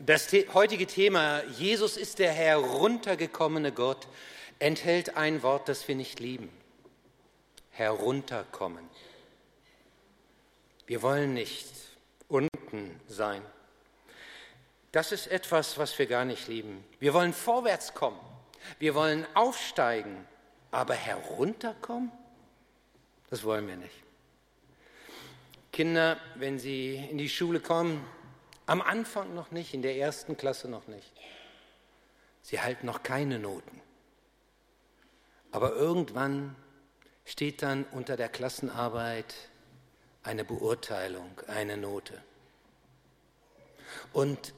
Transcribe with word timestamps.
Das 0.00 0.30
heutige 0.54 0.86
Thema, 0.86 1.42
Jesus 1.44 1.96
ist 1.96 2.20
der 2.20 2.32
heruntergekommene 2.32 3.72
Gott, 3.72 4.06
enthält 4.60 5.16
ein 5.16 5.42
Wort, 5.42 5.68
das 5.68 5.88
wir 5.88 5.96
nicht 5.96 6.20
lieben. 6.20 6.50
Herunterkommen. 7.72 8.88
Wir 10.86 11.02
wollen 11.02 11.34
nicht 11.34 11.66
unten 12.28 13.00
sein. 13.08 13.42
Das 14.92 15.10
ist 15.10 15.26
etwas, 15.26 15.78
was 15.78 15.98
wir 15.98 16.06
gar 16.06 16.24
nicht 16.24 16.46
lieben. 16.46 16.84
Wir 17.00 17.12
wollen 17.12 17.32
vorwärts 17.32 17.92
kommen. 17.92 18.20
Wir 18.78 18.94
wollen 18.94 19.26
aufsteigen. 19.34 20.24
Aber 20.70 20.94
herunterkommen? 20.94 22.12
Das 23.30 23.42
wollen 23.42 23.66
wir 23.66 23.76
nicht. 23.76 23.94
Kinder, 25.72 26.18
wenn 26.36 26.58
sie 26.58 26.96
in 27.10 27.18
die 27.18 27.28
Schule 27.28 27.58
kommen, 27.58 28.04
am 28.68 28.82
Anfang 28.82 29.34
noch 29.34 29.50
nicht, 29.50 29.72
in 29.72 29.80
der 29.80 29.96
ersten 29.96 30.36
Klasse 30.36 30.68
noch 30.68 30.88
nicht. 30.88 31.10
Sie 32.42 32.60
halten 32.60 32.84
noch 32.84 33.02
keine 33.02 33.38
Noten. 33.38 33.80
Aber 35.50 35.74
irgendwann 35.74 36.54
steht 37.24 37.62
dann 37.62 37.84
unter 37.84 38.16
der 38.18 38.28
Klassenarbeit 38.28 39.34
eine 40.22 40.44
Beurteilung, 40.44 41.40
eine 41.46 41.78
Note. 41.78 42.22
Und 44.12 44.52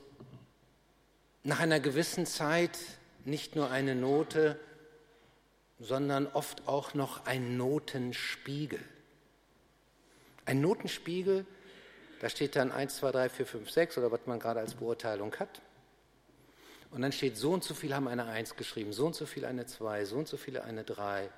nach 1.45 1.61
einer 1.61 1.79
gewissen 1.79 2.27
Zeit 2.27 2.79
nicht 3.25 3.55
nur 3.55 3.71
eine 3.71 3.95
Note, 3.95 4.59
sondern 5.79 6.27
oft 6.27 6.67
auch 6.67 6.95
noch 6.95 7.27
ein 7.27 7.57
Notenspiegel. 7.57 8.81
Ein 10.47 10.61
Notenspiegel 10.61 11.47
da 12.21 12.29
steht 12.29 12.55
dann 12.55 12.71
1, 12.71 12.97
2, 12.97 13.13
3, 13.13 13.29
4, 13.31 13.47
5, 13.47 13.71
6 13.71 13.99
oder 13.99 14.13
was 14.13 14.21
man 14.27 14.39
gerade 14.39 14.61
als 14.61 14.75
Beurteilung 14.75 15.35
hat. 15.37 15.63
Und 16.91 17.03
dann 17.03 17.13
steht, 17.13 17.37
so 17.37 17.53
und 17.53 17.65
so 17.65 17.75
viele 17.75 17.97
haben 17.97 18.09
eine 18.09 18.27
1 18.27 18.57
geschrieben, 18.57 18.93
so 18.93 19.07
und 19.07 19.15
so 19.15 19.25
viele 19.25 19.49
eine 19.49 19.65
2, 19.65 20.05
so 20.05 20.17
und 20.17 20.29
so 20.29 20.37
viele 20.37 20.65
eine 20.65 20.85
3, 20.85 21.31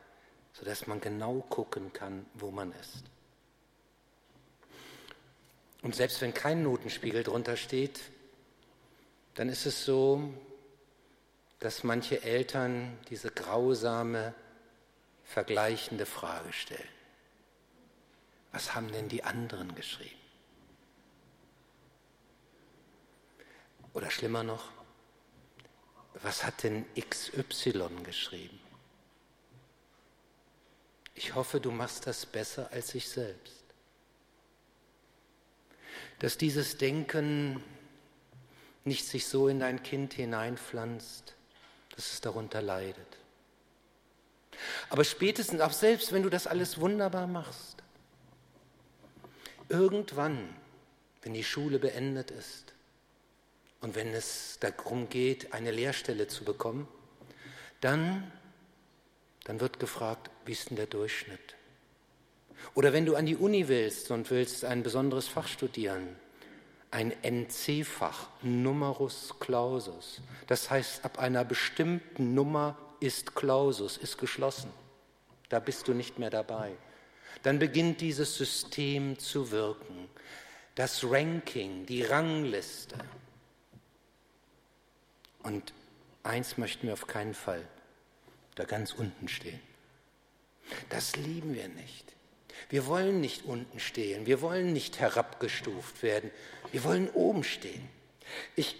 sodass 0.52 0.86
man 0.88 1.00
genau 1.00 1.40
gucken 1.48 1.92
kann, 1.92 2.26
wo 2.34 2.50
man 2.50 2.72
ist. 2.72 3.04
Und 5.82 5.94
selbst 5.94 6.20
wenn 6.20 6.34
kein 6.34 6.62
Notenspiegel 6.64 7.22
drunter 7.22 7.56
steht, 7.56 8.00
dann 9.34 9.48
ist 9.48 9.66
es 9.66 9.84
so, 9.84 10.32
dass 11.60 11.84
manche 11.84 12.22
Eltern 12.22 12.98
diese 13.08 13.30
grausame, 13.30 14.34
vergleichende 15.24 16.06
Frage 16.06 16.52
stellen. 16.52 16.88
Was 18.50 18.74
haben 18.74 18.90
denn 18.90 19.08
die 19.08 19.22
anderen 19.22 19.74
geschrieben? 19.76 20.21
Oder 23.94 24.10
schlimmer 24.10 24.42
noch, 24.42 24.70
was 26.22 26.44
hat 26.44 26.62
denn 26.62 26.84
XY 26.98 28.02
geschrieben? 28.04 28.58
Ich 31.14 31.34
hoffe, 31.34 31.60
du 31.60 31.70
machst 31.70 32.06
das 32.06 32.24
besser 32.26 32.68
als 32.72 32.94
ich 32.94 33.08
selbst. 33.08 33.64
Dass 36.20 36.38
dieses 36.38 36.78
Denken 36.78 37.62
nicht 38.84 39.06
sich 39.06 39.26
so 39.26 39.48
in 39.48 39.60
dein 39.60 39.82
Kind 39.82 40.14
hineinpflanzt, 40.14 41.34
dass 41.94 42.12
es 42.12 42.20
darunter 42.20 42.62
leidet. 42.62 43.18
Aber 44.88 45.04
spätestens, 45.04 45.60
auch 45.60 45.72
selbst 45.72 46.12
wenn 46.12 46.22
du 46.22 46.30
das 46.30 46.46
alles 46.46 46.78
wunderbar 46.78 47.26
machst, 47.26 47.82
irgendwann, 49.68 50.54
wenn 51.22 51.34
die 51.34 51.44
Schule 51.44 51.78
beendet 51.78 52.30
ist, 52.30 52.71
und 53.82 53.94
wenn 53.94 54.14
es 54.14 54.58
darum 54.60 55.08
geht, 55.08 55.52
eine 55.52 55.70
Lehrstelle 55.70 56.28
zu 56.28 56.44
bekommen, 56.44 56.88
dann, 57.80 58.30
dann 59.44 59.60
wird 59.60 59.80
gefragt, 59.80 60.30
wie 60.46 60.52
ist 60.52 60.70
denn 60.70 60.76
der 60.76 60.86
Durchschnitt? 60.86 61.56
Oder 62.74 62.92
wenn 62.92 63.04
du 63.04 63.16
an 63.16 63.26
die 63.26 63.36
Uni 63.36 63.68
willst 63.68 64.10
und 64.12 64.30
willst 64.30 64.64
ein 64.64 64.84
besonderes 64.84 65.26
Fach 65.26 65.48
studieren, 65.48 66.16
ein 66.92 67.12
NC-Fach, 67.22 68.28
Numerus 68.42 69.34
Clausus. 69.40 70.20
Das 70.46 70.70
heißt, 70.70 71.04
ab 71.04 71.18
einer 71.18 71.44
bestimmten 71.44 72.34
Nummer 72.34 72.78
ist 73.00 73.34
Clausus, 73.34 73.96
ist 73.96 74.18
geschlossen. 74.18 74.70
Da 75.48 75.58
bist 75.58 75.88
du 75.88 75.94
nicht 75.94 76.18
mehr 76.18 76.30
dabei. 76.30 76.72
Dann 77.42 77.58
beginnt 77.58 78.00
dieses 78.00 78.36
System 78.36 79.18
zu 79.18 79.50
wirken. 79.50 80.08
Das 80.74 81.02
Ranking, 81.02 81.84
die 81.86 82.02
Rangliste. 82.02 82.96
Und 85.42 85.72
eins 86.22 86.58
möchten 86.58 86.86
wir 86.86 86.92
auf 86.92 87.06
keinen 87.06 87.34
Fall, 87.34 87.66
da 88.54 88.64
ganz 88.64 88.92
unten 88.92 89.28
stehen. 89.28 89.60
Das 90.88 91.16
lieben 91.16 91.54
wir 91.54 91.68
nicht. 91.68 92.14
Wir 92.68 92.86
wollen 92.86 93.20
nicht 93.20 93.44
unten 93.44 93.80
stehen, 93.80 94.26
wir 94.26 94.40
wollen 94.40 94.72
nicht 94.72 95.00
herabgestuft 95.00 96.02
werden, 96.02 96.30
wir 96.70 96.84
wollen 96.84 97.10
oben 97.10 97.44
stehen. 97.44 97.88
Ich, 98.56 98.76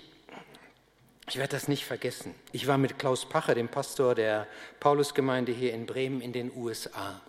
ich 1.28 1.36
werde 1.36 1.56
das 1.56 1.68
nicht 1.68 1.84
vergessen. 1.84 2.34
Ich 2.52 2.66
war 2.66 2.78
mit 2.78 2.98
Klaus 2.98 3.28
Pacher, 3.28 3.54
dem 3.54 3.68
Pastor 3.68 4.14
der 4.14 4.46
Paulusgemeinde 4.80 5.52
hier 5.52 5.72
in 5.72 5.86
Bremen 5.86 6.20
in 6.20 6.32
den 6.32 6.54
USA. 6.54 7.20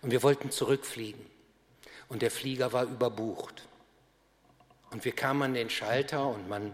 Und 0.00 0.10
wir 0.10 0.22
wollten 0.22 0.50
zurückfliegen. 0.50 1.24
Und 2.08 2.22
der 2.22 2.30
Flieger 2.30 2.72
war 2.72 2.84
überbucht. 2.84 3.66
Und 4.90 5.04
wir 5.04 5.12
kamen 5.12 5.42
an 5.42 5.54
den 5.54 5.70
Schalter 5.70 6.28
und 6.28 6.48
man 6.48 6.72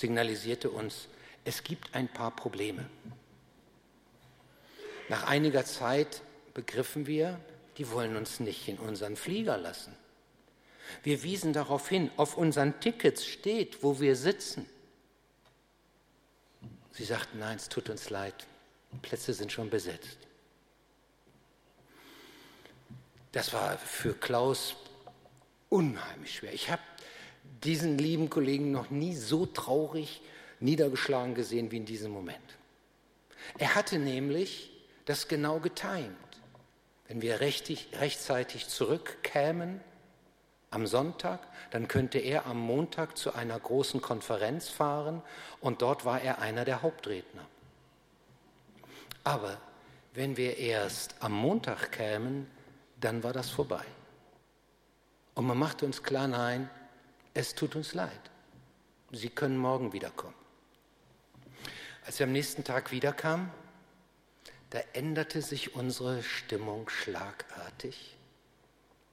signalisierte 0.00 0.70
uns, 0.70 1.08
es 1.44 1.62
gibt 1.62 1.94
ein 1.94 2.08
paar 2.08 2.34
Probleme. 2.34 2.88
Nach 5.08 5.26
einiger 5.26 5.64
Zeit 5.64 6.22
begriffen 6.54 7.06
wir, 7.06 7.40
die 7.76 7.90
wollen 7.90 8.16
uns 8.16 8.40
nicht 8.40 8.68
in 8.68 8.78
unseren 8.78 9.16
Flieger 9.16 9.56
lassen. 9.56 9.94
Wir 11.02 11.22
wiesen 11.22 11.52
darauf 11.52 11.88
hin, 11.88 12.10
auf 12.16 12.36
unseren 12.36 12.78
Tickets 12.80 13.24
steht, 13.24 13.82
wo 13.82 14.00
wir 14.00 14.16
sitzen. 14.16 14.66
Sie 16.92 17.04
sagten, 17.04 17.38
nein, 17.38 17.56
es 17.56 17.68
tut 17.68 17.88
uns 17.88 18.10
leid, 18.10 18.46
Plätze 19.02 19.32
sind 19.32 19.52
schon 19.52 19.70
besetzt. 19.70 20.18
Das 23.32 23.52
war 23.52 23.78
für 23.78 24.14
Klaus 24.14 24.74
unheimlich 25.68 26.36
schwer. 26.36 26.52
Ich 26.52 26.68
habe 26.68 26.82
diesen 27.64 27.98
lieben 27.98 28.30
Kollegen 28.30 28.70
noch 28.70 28.90
nie 28.90 29.14
so 29.14 29.46
traurig 29.46 30.20
niedergeschlagen 30.60 31.34
gesehen 31.34 31.70
wie 31.70 31.78
in 31.78 31.86
diesem 31.86 32.12
Moment. 32.12 32.38
Er 33.58 33.74
hatte 33.74 33.98
nämlich 33.98 34.70
das 35.04 35.28
genau 35.28 35.58
getimt. 35.60 36.16
Wenn 37.08 37.22
wir 37.22 37.40
rechtig, 37.40 37.88
rechtzeitig 37.94 38.68
zurückkämen 38.68 39.80
am 40.70 40.86
Sonntag, 40.86 41.40
dann 41.72 41.88
könnte 41.88 42.18
er 42.18 42.46
am 42.46 42.60
Montag 42.60 43.16
zu 43.16 43.34
einer 43.34 43.58
großen 43.58 44.00
Konferenz 44.00 44.68
fahren 44.68 45.22
und 45.60 45.82
dort 45.82 46.04
war 46.04 46.20
er 46.20 46.38
einer 46.38 46.64
der 46.64 46.82
Hauptredner. 46.82 47.44
Aber 49.24 49.58
wenn 50.14 50.36
wir 50.36 50.56
erst 50.58 51.16
am 51.20 51.32
Montag 51.32 51.92
kämen, 51.92 52.48
dann 53.00 53.22
war 53.22 53.32
das 53.32 53.50
vorbei. 53.50 53.84
Und 55.34 55.46
man 55.46 55.58
machte 55.58 55.86
uns 55.86 56.02
klar, 56.02 56.28
nein, 56.28 56.70
es 57.34 57.54
tut 57.54 57.76
uns 57.76 57.94
leid. 57.94 58.30
Sie 59.12 59.28
können 59.28 59.56
morgen 59.56 59.92
wiederkommen. 59.92 60.34
Als 62.04 62.18
wir 62.18 62.26
am 62.26 62.32
nächsten 62.32 62.64
Tag 62.64 62.92
wiederkamen, 62.92 63.50
da 64.70 64.80
änderte 64.92 65.42
sich 65.42 65.74
unsere 65.74 66.22
Stimmung 66.22 66.88
schlagartig, 66.88 68.16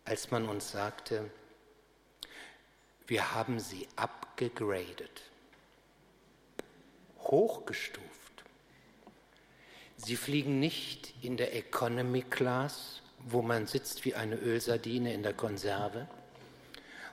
als 0.06 0.32
man 0.32 0.48
uns 0.48 0.72
sagte, 0.72 1.30
wir 3.08 3.34
haben 3.34 3.60
sie 3.60 3.88
abgegradet, 3.96 5.24
hochgestuft. 7.20 8.04
Sie 9.98 10.16
fliegen 10.16 10.60
nicht 10.60 11.14
in 11.24 11.38
der 11.38 11.56
Economy 11.56 12.22
Class, 12.22 13.02
wo 13.20 13.42
man 13.42 13.66
sitzt 13.66 14.06
wie 14.06 14.14
eine 14.14 14.36
Ölsardine 14.36 15.14
in 15.14 15.24
der 15.24 15.34
Konserve, 15.34 16.08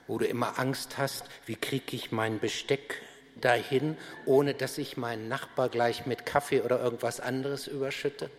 wo 0.07 0.17
du 0.17 0.25
immer 0.25 0.59
Angst 0.59 0.97
hast, 0.97 1.25
wie 1.45 1.55
kriege 1.55 1.95
ich 1.95 2.11
mein 2.11 2.39
Besteck 2.39 3.01
dahin, 3.39 3.97
ohne 4.25 4.53
dass 4.53 4.77
ich 4.77 4.97
meinen 4.97 5.27
Nachbar 5.27 5.69
gleich 5.69 6.05
mit 6.05 6.25
Kaffee 6.25 6.61
oder 6.61 6.79
irgendwas 6.79 7.19
anderes 7.19 7.67
überschütte, 7.67 8.29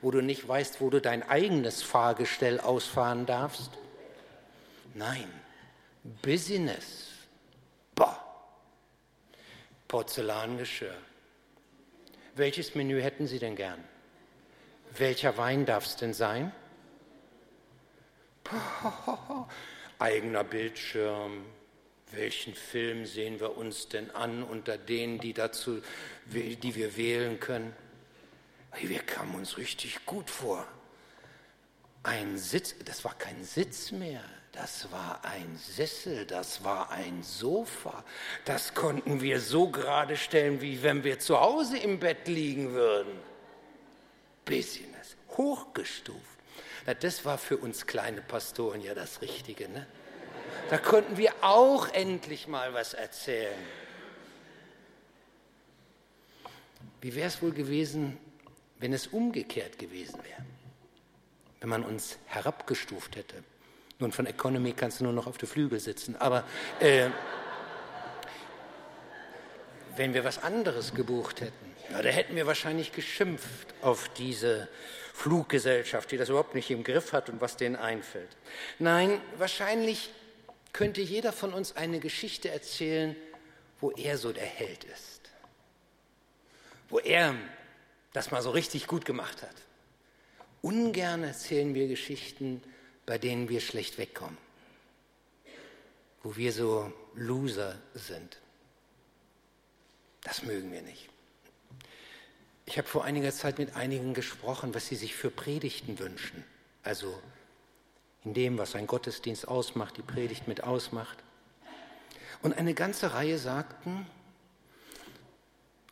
wo 0.00 0.10
du 0.10 0.20
nicht 0.20 0.46
weißt, 0.46 0.80
wo 0.80 0.90
du 0.90 1.00
dein 1.00 1.22
eigenes 1.28 1.82
Fahrgestell 1.82 2.60
ausfahren 2.60 3.26
darfst. 3.26 3.70
Nein, 4.94 5.28
Business. 6.22 7.08
Boah. 7.94 8.18
Porzellangeschirr. 9.88 10.96
Welches 12.34 12.74
Menü 12.74 13.00
hätten 13.02 13.26
Sie 13.26 13.38
denn 13.38 13.56
gern? 13.56 13.82
Welcher 14.96 15.36
Wein 15.36 15.66
darf 15.66 15.86
es 15.86 15.96
denn 15.96 16.14
sein? 16.14 16.52
eigener 20.02 20.42
Bildschirm, 20.42 21.44
welchen 22.10 22.54
Film 22.54 23.06
sehen 23.06 23.38
wir 23.38 23.56
uns 23.56 23.88
denn 23.88 24.10
an 24.10 24.42
unter 24.42 24.76
denen, 24.76 25.20
die, 25.20 25.32
dazu, 25.32 25.80
die 26.26 26.74
wir 26.74 26.96
wählen 26.96 27.38
können? 27.38 27.74
Wir 28.80 29.00
kamen 29.00 29.36
uns 29.36 29.56
richtig 29.58 30.04
gut 30.04 30.28
vor. 30.28 30.66
Ein 32.02 32.36
Sitz, 32.36 32.74
das 32.84 33.04
war 33.04 33.16
kein 33.16 33.44
Sitz 33.44 33.92
mehr, 33.92 34.24
das 34.50 34.90
war 34.90 35.24
ein 35.24 35.56
Sessel, 35.56 36.26
das 36.26 36.64
war 36.64 36.90
ein 36.90 37.22
Sofa. 37.22 38.04
Das 38.44 38.74
konnten 38.74 39.20
wir 39.20 39.40
so 39.40 39.68
gerade 39.68 40.16
stellen, 40.16 40.60
wie 40.60 40.82
wenn 40.82 41.04
wir 41.04 41.20
zu 41.20 41.40
Hause 41.40 41.78
im 41.78 42.00
Bett 42.00 42.26
liegen 42.26 42.72
würden. 42.72 43.12
Business, 44.44 45.16
hochgestuft. 45.36 46.31
Na, 46.86 46.94
das 46.94 47.24
war 47.24 47.38
für 47.38 47.56
uns 47.56 47.86
kleine 47.86 48.20
Pastoren 48.20 48.80
ja 48.80 48.94
das 48.94 49.22
Richtige, 49.22 49.68
ne? 49.68 49.86
Da 50.70 50.78
konnten 50.78 51.16
wir 51.16 51.32
auch 51.42 51.88
endlich 51.88 52.48
mal 52.48 52.72
was 52.74 52.94
erzählen. 52.94 53.58
Wie 57.00 57.14
wäre 57.14 57.28
es 57.28 57.42
wohl 57.42 57.52
gewesen, 57.52 58.16
wenn 58.78 58.92
es 58.92 59.08
umgekehrt 59.08 59.78
gewesen 59.78 60.18
wäre? 60.24 60.44
Wenn 61.60 61.68
man 61.68 61.84
uns 61.84 62.18
herabgestuft 62.26 63.16
hätte. 63.16 63.42
Nun, 63.98 64.12
von 64.12 64.26
Economy 64.26 64.72
kannst 64.72 65.00
du 65.00 65.04
nur 65.04 65.12
noch 65.12 65.26
auf 65.26 65.38
der 65.38 65.48
Flügel 65.48 65.78
sitzen, 65.78 66.16
aber 66.16 66.44
äh, 66.80 67.10
wenn 69.96 70.14
wir 70.14 70.24
was 70.24 70.42
anderes 70.42 70.94
gebucht 70.94 71.40
hätten, 71.40 71.72
ja, 71.90 72.02
da 72.02 72.08
hätten 72.08 72.36
wir 72.36 72.46
wahrscheinlich 72.46 72.92
geschimpft 72.92 73.74
auf 73.82 74.08
diese 74.10 74.68
Fluggesellschaft, 75.12 76.10
die 76.10 76.16
das 76.16 76.30
überhaupt 76.30 76.54
nicht 76.54 76.70
im 76.70 76.84
Griff 76.84 77.12
hat 77.12 77.28
und 77.28 77.40
was 77.40 77.56
denen 77.56 77.76
einfällt. 77.76 78.36
Nein, 78.78 79.20
wahrscheinlich 79.36 80.10
könnte 80.72 81.02
jeder 81.02 81.32
von 81.32 81.52
uns 81.52 81.76
eine 81.76 82.00
Geschichte 82.00 82.48
erzählen, 82.48 83.14
wo 83.80 83.90
er 83.90 84.16
so 84.16 84.32
der 84.32 84.46
Held 84.46 84.84
ist, 84.84 85.20
wo 86.88 86.98
er 86.98 87.34
das 88.12 88.30
mal 88.30 88.42
so 88.42 88.50
richtig 88.50 88.86
gut 88.86 89.04
gemacht 89.04 89.42
hat. 89.42 89.54
Ungern 90.62 91.24
erzählen 91.24 91.74
wir 91.74 91.88
Geschichten, 91.88 92.62
bei 93.04 93.18
denen 93.18 93.48
wir 93.48 93.60
schlecht 93.60 93.98
wegkommen, 93.98 94.38
wo 96.22 96.36
wir 96.36 96.52
so 96.52 96.92
Loser 97.14 97.78
sind. 97.94 98.41
Das 100.24 100.42
mögen 100.42 100.72
wir 100.72 100.82
nicht. 100.82 101.08
Ich 102.64 102.78
habe 102.78 102.88
vor 102.88 103.04
einiger 103.04 103.32
Zeit 103.32 103.58
mit 103.58 103.76
einigen 103.76 104.14
gesprochen, 104.14 104.74
was 104.74 104.86
sie 104.86 104.96
sich 104.96 105.14
für 105.14 105.30
Predigten 105.30 105.98
wünschen. 105.98 106.44
Also 106.82 107.18
in 108.24 108.34
dem, 108.34 108.58
was 108.58 108.74
ein 108.74 108.86
Gottesdienst 108.86 109.48
ausmacht, 109.48 109.96
die 109.96 110.02
Predigt 110.02 110.46
mit 110.46 110.62
ausmacht. 110.62 111.18
Und 112.40 112.56
eine 112.56 112.74
ganze 112.74 113.14
Reihe 113.14 113.38
sagten, 113.38 114.06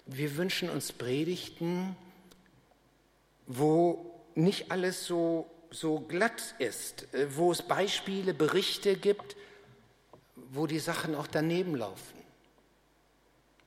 wir 0.06 0.36
wünschen 0.36 0.70
uns 0.70 0.92
Predigten, 0.92 1.96
wo 3.46 4.24
nicht 4.34 4.70
alles 4.70 5.06
so, 5.06 5.50
so 5.70 6.00
glatt 6.00 6.54
ist, 6.58 7.12
äh, 7.14 7.36
wo 7.36 7.52
es 7.52 7.62
Beispiele, 7.62 8.34
Berichte 8.34 8.96
gibt, 8.96 9.36
wo 10.34 10.66
die 10.66 10.78
Sachen 10.78 11.14
auch 11.14 11.26
daneben 11.26 11.76
laufen, 11.76 12.19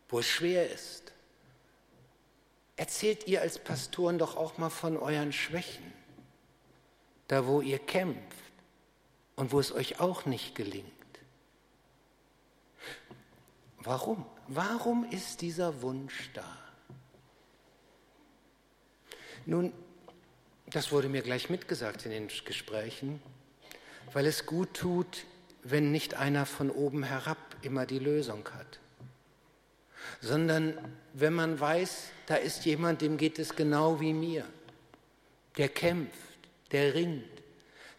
wo 0.10 0.20
es 0.20 0.28
schwer 0.28 0.70
ist. 0.70 1.12
Erzählt 2.76 3.28
ihr 3.28 3.42
als 3.42 3.60
Pastoren 3.60 4.18
doch 4.18 4.36
auch 4.36 4.58
mal 4.58 4.70
von 4.70 4.98
euren 4.98 5.32
Schwächen, 5.32 5.94
da 7.28 7.46
wo 7.46 7.62
ihr 7.62 7.80
kämpft 7.80 8.22
und 9.36 9.52
wo 9.52 9.60
es 9.60 9.72
euch 9.72 10.00
auch 10.00 10.26
nicht 10.26 10.56
gelingt. 10.56 10.92
Warum? 13.78 14.26
Warum 14.48 15.10
ist 15.10 15.42
dieser 15.42 15.82
Wunsch 15.82 16.32
da? 16.34 16.58
Nun, 19.46 19.74
das 20.68 20.92
wurde 20.92 21.10
mir 21.10 21.22
gleich 21.22 21.50
mitgesagt 21.50 22.06
in 22.06 22.12
den 22.12 22.28
Gesprächen, 22.28 23.22
weil 24.14 24.26
es 24.26 24.46
gut 24.46 24.74
tut, 24.74 25.26
wenn 25.64 25.92
nicht 25.92 26.16
einer 26.16 26.46
von 26.46 26.70
oben 26.70 27.04
herab 27.04 27.38
immer 27.62 27.86
die 27.86 28.00
Lösung 28.00 28.48
hat, 28.54 28.80
sondern 30.22 30.78
wenn 31.14 31.34
man 31.34 31.60
weiß, 31.60 32.08
da 32.26 32.36
ist 32.36 32.66
jemand, 32.66 33.02
dem 33.02 33.18
geht 33.18 33.40
es 33.40 33.56
genau 33.56 34.00
wie 34.00 34.14
mir, 34.14 34.46
der 35.58 35.70
kämpft, 35.70 36.18
der 36.72 36.94
ringt, 36.94 37.24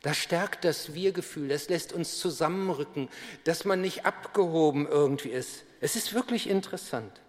das 0.03 0.19
stärkt 0.19 0.65
das 0.65 0.93
Wir-Gefühl, 0.93 1.49
das 1.49 1.71
lässt 1.71 1.95
uns 1.95 2.19
zusammenrücken, 2.19 3.09
dass 3.45 3.65
man 3.65 3.81
nicht 3.81 4.05
abgehoben 4.05 4.87
irgendwie 4.87 5.31
ist. 5.31 5.65
Es 5.81 5.97
ist 5.97 6.13
wirklich 6.13 6.49
interessant. 6.49 7.23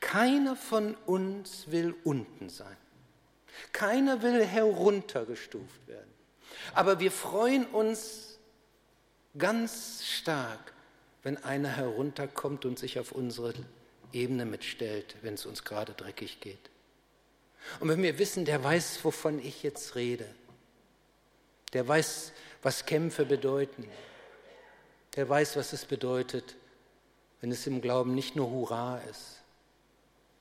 Keiner 0.00 0.56
von 0.56 0.96
uns 1.06 1.70
will 1.70 1.94
unten 2.02 2.48
sein. 2.48 2.76
Keiner 3.72 4.22
will 4.22 4.44
heruntergestuft 4.44 5.86
werden. 5.86 6.12
Aber 6.74 6.98
wir 6.98 7.12
freuen 7.12 7.66
uns 7.66 8.38
ganz 9.38 10.04
stark, 10.04 10.71
wenn 11.22 11.42
einer 11.42 11.68
herunterkommt 11.68 12.64
und 12.64 12.78
sich 12.78 12.98
auf 12.98 13.12
unsere 13.12 13.54
Ebene 14.12 14.44
mitstellt, 14.44 15.16
wenn 15.22 15.34
es 15.34 15.46
uns 15.46 15.64
gerade 15.64 15.92
dreckig 15.92 16.40
geht. 16.40 16.70
Und 17.80 17.88
wenn 17.88 18.02
wir 18.02 18.18
wissen, 18.18 18.44
der 18.44 18.62
weiß, 18.62 19.04
wovon 19.04 19.38
ich 19.38 19.62
jetzt 19.62 19.94
rede, 19.94 20.26
der 21.72 21.86
weiß, 21.86 22.32
was 22.62 22.86
Kämpfe 22.86 23.24
bedeuten. 23.24 23.88
Der 25.16 25.28
weiß, 25.28 25.56
was 25.56 25.72
es 25.72 25.84
bedeutet, 25.84 26.56
wenn 27.40 27.50
es 27.50 27.66
im 27.66 27.80
Glauben 27.80 28.14
nicht 28.14 28.36
nur 28.36 28.50
Hurra 28.50 28.98
ist, 29.10 29.40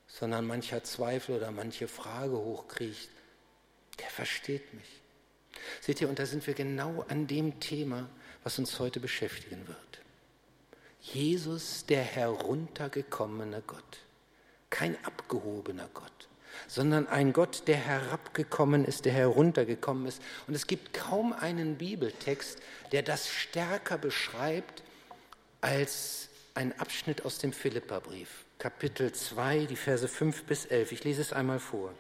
sondern 0.07 0.45
mancher 0.45 0.83
Zweifel 0.83 1.36
oder 1.36 1.51
manche 1.51 1.88
Frage 1.88 2.38
hochkriecht. 2.38 3.10
Der 4.00 4.10
versteht 4.10 4.74
mich. 4.74 5.01
Seht 5.81 6.01
ihr, 6.01 6.10
und 6.10 6.19
da 6.19 6.25
sind 6.25 6.45
wir 6.48 6.54
genau 6.54 7.06
an 7.07 7.28
dem 7.28 7.60
Thema, 7.60 8.10
was 8.44 8.57
uns 8.60 8.80
heute 8.80 9.00
beschäftigen 9.00 9.68
wird. 9.68 10.01
Jesus, 11.01 11.86
der 11.88 12.03
heruntergekommene 12.03 13.63
Gott, 13.65 14.00
kein 14.69 15.03
abgehobener 15.03 15.89
Gott, 15.94 16.30
sondern 16.68 17.07
ein 17.07 17.33
Gott, 17.33 17.63
der 17.68 17.77
herabgekommen 17.77 18.86
ist, 18.86 19.06
der 19.06 19.13
heruntergekommen 19.13 20.06
ist. 20.06 20.21
Und 20.48 20.53
es 20.53 20.68
gibt 20.68 20.94
kaum 20.94 21.33
einen 21.33 21.77
Bibeltext, 21.77 22.59
der 22.92 23.01
das 23.01 23.30
stärker 23.30 23.98
beschreibt 23.98 24.83
als 25.59 26.30
ein 26.53 26.77
Abschnitt 26.80 27.26
aus 27.26 27.40
dem 27.40 27.52
Philipperbrief, 27.52 28.45
Kapitel 28.59 29.11
2, 29.11 29.66
die 29.66 29.76
Verse 29.76 30.07
5 30.07 30.44
bis 30.44 30.66
11. 30.66 30.92
Ich 30.92 31.04
lese 31.04 31.21
es 31.21 31.33
einmal 31.33 31.59
vor. 31.59 31.94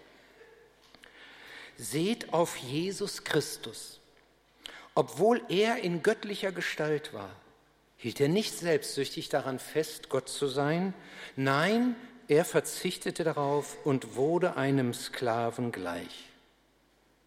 Seht 1.77 2.33
auf 2.33 2.57
Jesus 2.57 3.23
Christus. 3.23 3.99
Obwohl 4.93 5.41
er 5.49 5.77
in 5.77 6.03
göttlicher 6.03 6.51
Gestalt 6.51 7.13
war, 7.13 7.33
hielt 8.01 8.19
er 8.19 8.29
nicht 8.29 8.57
selbstsüchtig 8.57 9.29
daran 9.29 9.59
fest, 9.59 10.09
Gott 10.09 10.27
zu 10.27 10.47
sein. 10.47 10.95
Nein, 11.35 11.95
er 12.27 12.45
verzichtete 12.45 13.23
darauf 13.23 13.77
und 13.85 14.15
wurde 14.15 14.57
einem 14.57 14.95
Sklaven 14.95 15.71
gleich. 15.71 16.25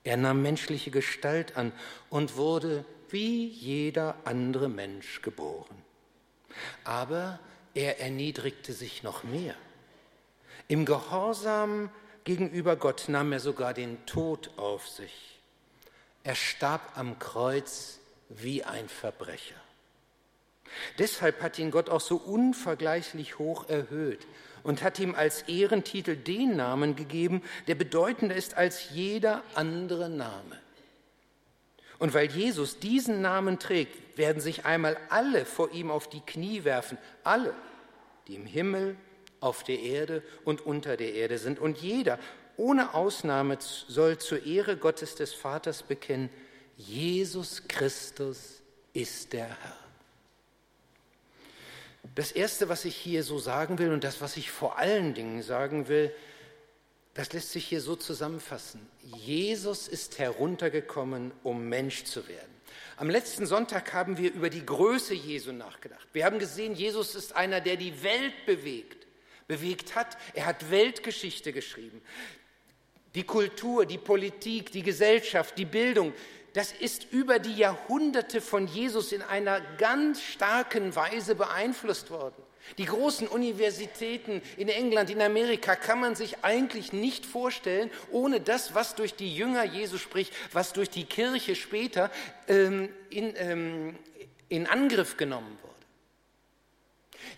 Er 0.03 0.17
nahm 0.17 0.43
menschliche 0.43 0.91
Gestalt 0.91 1.57
an 1.57 1.71
und 2.11 2.37
wurde 2.37 2.85
wie 3.09 3.47
jeder 3.47 4.17
andere 4.25 4.69
Mensch 4.69 5.23
geboren. 5.23 5.77
Aber 6.83 7.39
er 7.75 8.01
erniedrigte 8.01 8.73
sich 8.73 9.05
noch 9.05 9.23
mehr. 9.23 9.55
Im 10.67 10.87
Gehorsam 10.87 11.89
gegenüber 12.25 12.75
Gott 12.75 13.05
nahm 13.07 13.31
er 13.31 13.41
sogar 13.41 13.75
den 13.75 14.05
Tod 14.07 14.51
auf 14.57 14.89
sich. 14.89 15.39
Er 16.25 16.35
starb 16.35 16.99
am 16.99 17.21
Kreuz 17.21 18.01
wie 18.29 18.65
ein 18.65 18.89
Verbrecher. 18.89 19.64
Deshalb 20.99 21.43
hat 21.43 21.59
ihn 21.59 21.71
Gott 21.71 21.91
auch 21.91 22.01
so 22.01 22.17
unvergleichlich 22.17 23.39
hoch 23.39 23.69
erhöht 23.69 24.27
und 24.63 24.83
hat 24.83 24.99
ihm 24.99 25.15
als 25.15 25.43
Ehrentitel 25.43 26.17
den 26.17 26.57
Namen 26.57 26.97
gegeben, 26.97 27.43
der 27.69 27.75
bedeutender 27.75 28.35
ist 28.35 28.57
als 28.57 28.91
jeder 28.91 29.43
andere 29.55 30.09
Name. 30.09 30.59
Und 31.99 32.13
weil 32.15 32.31
Jesus 32.31 32.81
diesen 32.81 33.21
Namen 33.21 33.59
trägt, 33.59 34.19
werden 34.19 34.41
sich 34.41 34.65
einmal 34.65 34.97
alle 35.11 35.45
vor 35.45 35.71
ihm 35.73 35.91
auf 35.91 36.09
die 36.09 36.21
Knie 36.21 36.65
werfen, 36.65 36.99
alle, 37.23 37.55
die 38.27 38.35
im 38.35 38.47
Himmel, 38.47 38.97
auf 39.41 39.63
der 39.63 39.79
Erde 39.81 40.23
und 40.45 40.65
unter 40.65 40.97
der 40.97 41.15
Erde 41.15 41.39
sind. 41.39 41.59
Und 41.59 41.79
jeder, 41.79 42.19
ohne 42.57 42.95
Ausnahme, 42.95 43.59
soll 43.61 44.19
zur 44.19 44.45
Ehre 44.45 44.77
Gottes 44.77 45.15
des 45.15 45.35
Vaters 45.35 45.83
bekennen, 45.83 46.31
Jesus 46.77 47.69
Christus 47.69 48.63
ist 48.93 49.33
der 49.33 49.47
Herr. 49.47 49.84
Das 52.15 52.33
Erste, 52.33 52.69
was 52.69 52.85
ich 52.85 52.97
hier 52.97 53.23
so 53.23 53.39
sagen 53.39 53.79
will 53.79 53.93
und 53.93 54.05
das, 54.05 54.21
was 54.21 54.37
ich 54.37 54.51
vor 54.51 54.79
allen 54.79 55.15
Dingen 55.15 55.43
sagen 55.43 55.89
will, 55.89 56.15
das 57.15 57.33
lässt 57.33 57.53
sich 57.53 57.67
hier 57.67 57.81
so 57.81 57.97
zusammenfassen. 57.97 58.87
Jesus 59.03 59.89
ist 59.89 60.19
heruntergekommen, 60.19 61.33
um 61.45 61.69
Mensch 61.69 62.05
zu 62.05 62.27
werden. 62.29 62.53
Am 62.97 63.09
letzten 63.09 63.47
Sonntag 63.47 63.93
haben 63.93 64.19
wir 64.19 64.33
über 64.33 64.51
die 64.51 64.65
Größe 64.65 65.15
Jesu 65.15 65.53
nachgedacht. 65.53 66.07
Wir 66.13 66.25
haben 66.25 66.39
gesehen, 66.39 66.75
Jesus 66.75 67.15
ist 67.15 67.35
einer, 67.35 67.61
der 67.61 67.77
die 67.77 68.03
Welt 68.03 68.47
bewegt, 68.47 69.07
bewegt 69.49 69.95
hat. 69.95 70.17
Er 70.35 70.47
hat 70.47 70.71
Weltgeschichte 70.71 71.53
geschrieben. 71.53 72.03
Die 73.15 73.25
Kultur, 73.25 73.87
die 73.87 73.99
Politik, 73.99 74.73
die 74.73 74.83
Gesellschaft, 74.83 75.57
die 75.57 75.65
Bildung, 75.65 76.13
das 76.55 76.71
ist 76.71 77.13
über 77.13 77.41
die 77.41 77.57
Jahrhunderte 77.57 78.41
von 78.41 78.69
Jesus 78.69 79.11
in 79.11 79.23
einer 79.23 79.61
ganz 79.77 80.23
starken 80.23 80.95
Weise 80.95 81.35
beeinflusst 81.35 82.11
worden. 82.11 82.41
Die 82.79 82.85
großen 82.85 83.27
Universitäten 83.27 84.41
in 84.57 84.69
England, 84.69 85.11
in 85.11 85.21
Amerika 85.21 85.75
kann 85.75 86.01
man 86.01 86.15
sich 86.15 86.45
eigentlich 86.45 86.93
nicht 86.93 87.27
vorstellen, 87.27 87.91
ohne 88.11 88.41
das, 88.41 88.73
was 88.73 88.95
durch 88.95 89.17
die 89.17 89.35
Jünger 89.35 89.65
Jesu 89.65 89.99
spricht, 89.99 90.33
was 90.53 90.73
durch 90.73 90.89
die 90.89 91.05
Kirche 91.05 91.57
später 91.57 92.11
ähm, 92.47 92.89
in, 93.11 93.35
ähm, 93.37 93.99
in 94.49 94.69
Angriff 94.69 95.17
genommen 95.17 95.59
wurde. 95.61 95.75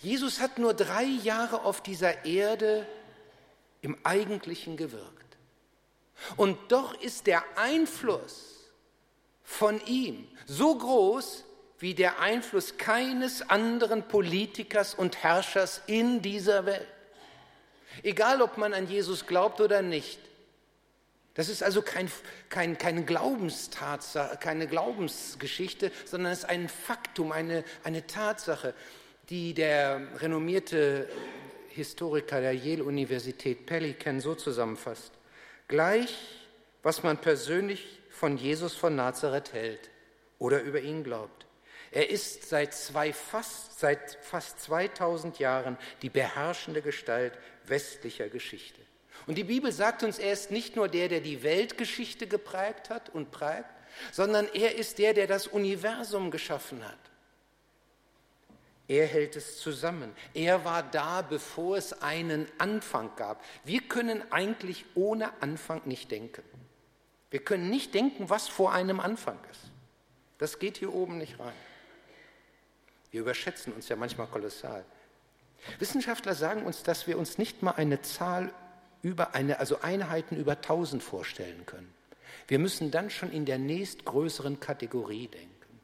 Jesus 0.02 0.40
hat 0.40 0.58
nur 0.58 0.74
drei 0.74 1.04
Jahre 1.04 1.62
auf 1.62 1.82
dieser 1.82 2.26
Erde 2.26 2.86
im 3.80 3.96
Eigentlichen 4.04 4.76
gewirkt. 4.76 5.38
Und 6.36 6.58
doch 6.68 7.00
ist 7.00 7.26
der 7.26 7.42
Einfluss 7.56 8.55
von 9.46 9.80
ihm 9.86 10.26
so 10.44 10.76
groß, 10.76 11.44
wie 11.78 11.94
der 11.94 12.20
Einfluss 12.20 12.76
keines 12.76 13.48
anderen 13.48 14.08
Politikers 14.08 14.94
und 14.94 15.22
Herrschers 15.22 15.80
in 15.86 16.20
dieser 16.20 16.66
Welt. 16.66 16.86
Egal, 18.02 18.42
ob 18.42 18.58
man 18.58 18.74
an 18.74 18.88
Jesus 18.88 19.26
glaubt 19.26 19.60
oder 19.60 19.80
nicht. 19.80 20.18
Das 21.34 21.48
ist 21.48 21.62
also 21.62 21.82
kein, 21.82 22.10
kein, 22.48 22.76
keine 22.76 23.04
Glaubenstatsache, 23.04 24.36
keine 24.38 24.66
Glaubensgeschichte, 24.66 25.92
sondern 26.04 26.32
es 26.32 26.40
ist 26.40 26.44
ein 26.46 26.68
Faktum, 26.68 27.30
eine, 27.30 27.62
eine 27.84 28.06
Tatsache, 28.06 28.74
die 29.28 29.54
der 29.54 30.00
renommierte 30.18 31.08
Historiker 31.68 32.40
der 32.40 32.54
Yale-Universität 32.54 33.66
Pelican 33.66 34.20
so 34.20 34.34
zusammenfasst. 34.34 35.12
Gleich, 35.68 36.16
was 36.82 37.02
man 37.02 37.18
persönlich 37.18 38.00
von 38.16 38.38
Jesus 38.38 38.74
von 38.74 38.96
Nazareth 38.96 39.52
hält 39.52 39.90
oder 40.38 40.62
über 40.62 40.80
ihn 40.80 41.04
glaubt. 41.04 41.46
Er 41.90 42.10
ist 42.10 42.48
seit, 42.48 42.74
zwei, 42.74 43.12
fast, 43.12 43.78
seit 43.78 44.18
fast 44.22 44.60
2000 44.60 45.38
Jahren 45.38 45.76
die 46.02 46.10
beherrschende 46.10 46.82
Gestalt 46.82 47.38
westlicher 47.66 48.28
Geschichte. 48.28 48.80
Und 49.26 49.36
die 49.36 49.44
Bibel 49.44 49.70
sagt 49.72 50.02
uns, 50.02 50.18
er 50.18 50.32
ist 50.32 50.50
nicht 50.50 50.76
nur 50.76 50.88
der, 50.88 51.08
der 51.08 51.20
die 51.20 51.42
Weltgeschichte 51.42 52.26
geprägt 52.26 52.90
hat 52.90 53.08
und 53.10 53.30
prägt, 53.30 53.70
sondern 54.12 54.48
er 54.52 54.76
ist 54.76 54.98
der, 54.98 55.14
der 55.14 55.26
das 55.26 55.46
Universum 55.46 56.30
geschaffen 56.30 56.86
hat. 56.86 56.98
Er 58.88 59.06
hält 59.06 59.36
es 59.36 59.58
zusammen. 59.58 60.14
Er 60.32 60.64
war 60.64 60.82
da, 60.82 61.22
bevor 61.22 61.76
es 61.76 62.02
einen 62.02 62.46
Anfang 62.58 63.10
gab. 63.16 63.42
Wir 63.64 63.80
können 63.80 64.22
eigentlich 64.30 64.84
ohne 64.94 65.30
Anfang 65.42 65.82
nicht 65.86 66.10
denken. 66.10 66.42
Wir 67.30 67.40
können 67.40 67.70
nicht 67.70 67.94
denken, 67.94 68.30
was 68.30 68.48
vor 68.48 68.72
einem 68.72 69.00
Anfang 69.00 69.38
ist. 69.50 69.70
Das 70.38 70.58
geht 70.58 70.76
hier 70.76 70.94
oben 70.94 71.18
nicht 71.18 71.38
rein. 71.40 71.52
Wir 73.10 73.20
überschätzen 73.22 73.72
uns 73.72 73.88
ja 73.88 73.96
manchmal 73.96 74.26
kolossal. 74.26 74.84
Wissenschaftler 75.78 76.34
sagen 76.34 76.64
uns, 76.64 76.82
dass 76.82 77.06
wir 77.06 77.18
uns 77.18 77.38
nicht 77.38 77.62
mal 77.62 77.72
eine 77.72 78.02
Zahl 78.02 78.52
über 79.02 79.34
eine, 79.34 79.58
also 79.58 79.80
Einheiten 79.80 80.36
über 80.36 80.52
1000 80.52 81.02
vorstellen 81.02 81.64
können. 81.66 81.92
Wir 82.48 82.58
müssen 82.58 82.90
dann 82.90 83.10
schon 83.10 83.32
in 83.32 83.44
der 83.44 83.58
nächstgrößeren 83.58 84.60
Kategorie 84.60 85.28
denken. 85.28 85.80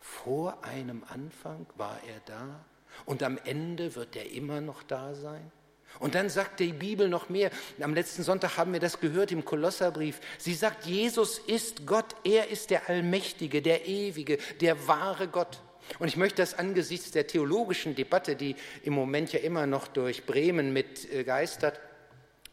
Vor 0.00 0.64
einem 0.64 1.04
Anfang 1.08 1.66
war 1.76 1.98
er 2.06 2.20
da 2.26 2.64
und 3.06 3.22
am 3.22 3.38
Ende 3.44 3.94
wird 3.94 4.16
er 4.16 4.30
immer 4.30 4.60
noch 4.60 4.82
da 4.82 5.14
sein. 5.14 5.52
Und 5.98 6.14
dann 6.14 6.28
sagt 6.30 6.60
die 6.60 6.72
Bibel 6.72 7.08
noch 7.08 7.28
mehr. 7.28 7.50
Am 7.80 7.94
letzten 7.94 8.22
Sonntag 8.22 8.56
haben 8.56 8.72
wir 8.72 8.80
das 8.80 9.00
gehört 9.00 9.32
im 9.32 9.44
Kolosserbrief. 9.44 10.20
Sie 10.38 10.54
sagt, 10.54 10.86
Jesus 10.86 11.38
ist 11.38 11.86
Gott, 11.86 12.14
er 12.24 12.48
ist 12.50 12.70
der 12.70 12.88
Allmächtige, 12.88 13.62
der 13.62 13.86
Ewige, 13.86 14.38
der 14.60 14.86
wahre 14.86 15.28
Gott. 15.28 15.60
Und 15.98 16.08
ich 16.08 16.16
möchte 16.16 16.42
das 16.42 16.54
angesichts 16.54 17.10
der 17.10 17.26
theologischen 17.26 17.94
Debatte, 17.94 18.36
die 18.36 18.56
im 18.82 18.92
Moment 18.92 19.32
ja 19.32 19.40
immer 19.40 19.66
noch 19.66 19.88
durch 19.88 20.26
Bremen 20.26 20.72
mitgeistert, 20.72 21.80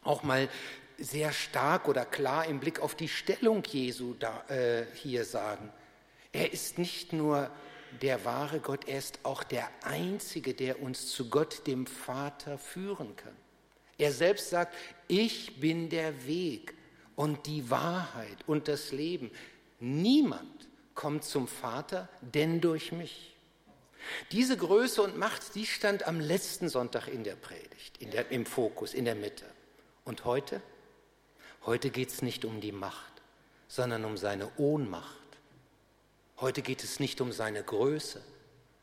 auch 0.02 0.22
mal 0.22 0.48
sehr 0.98 1.32
stark 1.32 1.88
oder 1.88 2.04
klar 2.04 2.46
im 2.46 2.60
Blick 2.60 2.80
auf 2.80 2.94
die 2.94 3.08
Stellung 3.08 3.62
Jesu 3.64 4.14
da, 4.18 4.44
äh, 4.48 4.86
hier 4.94 5.24
sagen. 5.24 5.70
Er 6.32 6.52
ist 6.52 6.78
nicht 6.78 7.12
nur 7.12 7.50
der 7.96 8.24
wahre 8.24 8.60
Gott, 8.60 8.86
er 8.86 8.98
ist 8.98 9.20
auch 9.22 9.42
der 9.42 9.68
Einzige, 9.82 10.54
der 10.54 10.82
uns 10.82 11.08
zu 11.08 11.28
Gott, 11.28 11.66
dem 11.66 11.86
Vater, 11.86 12.58
führen 12.58 13.16
kann. 13.16 13.36
Er 13.98 14.12
selbst 14.12 14.50
sagt, 14.50 14.74
ich 15.08 15.60
bin 15.60 15.88
der 15.88 16.26
Weg 16.26 16.74
und 17.14 17.46
die 17.46 17.70
Wahrheit 17.70 18.36
und 18.46 18.68
das 18.68 18.92
Leben. 18.92 19.30
Niemand 19.80 20.68
kommt 20.94 21.24
zum 21.24 21.48
Vater, 21.48 22.08
denn 22.20 22.60
durch 22.60 22.92
mich. 22.92 23.34
Diese 24.32 24.56
Größe 24.56 25.02
und 25.02 25.16
Macht, 25.16 25.54
die 25.54 25.66
stand 25.66 26.06
am 26.06 26.20
letzten 26.20 26.68
Sonntag 26.68 27.08
in 27.08 27.24
der 27.24 27.36
Predigt, 27.36 27.96
in 27.98 28.10
der, 28.10 28.30
im 28.30 28.46
Fokus, 28.46 28.94
in 28.94 29.04
der 29.04 29.14
Mitte. 29.14 29.44
Und 30.04 30.24
heute? 30.24 30.60
Heute 31.64 31.90
geht 31.90 32.10
es 32.10 32.22
nicht 32.22 32.44
um 32.44 32.60
die 32.60 32.72
Macht, 32.72 33.12
sondern 33.66 34.04
um 34.04 34.16
seine 34.16 34.50
Ohnmacht. 34.56 35.25
Heute 36.38 36.62
geht 36.62 36.84
es 36.84 37.00
nicht 37.00 37.20
um 37.20 37.32
seine 37.32 37.62
Größe, 37.62 38.20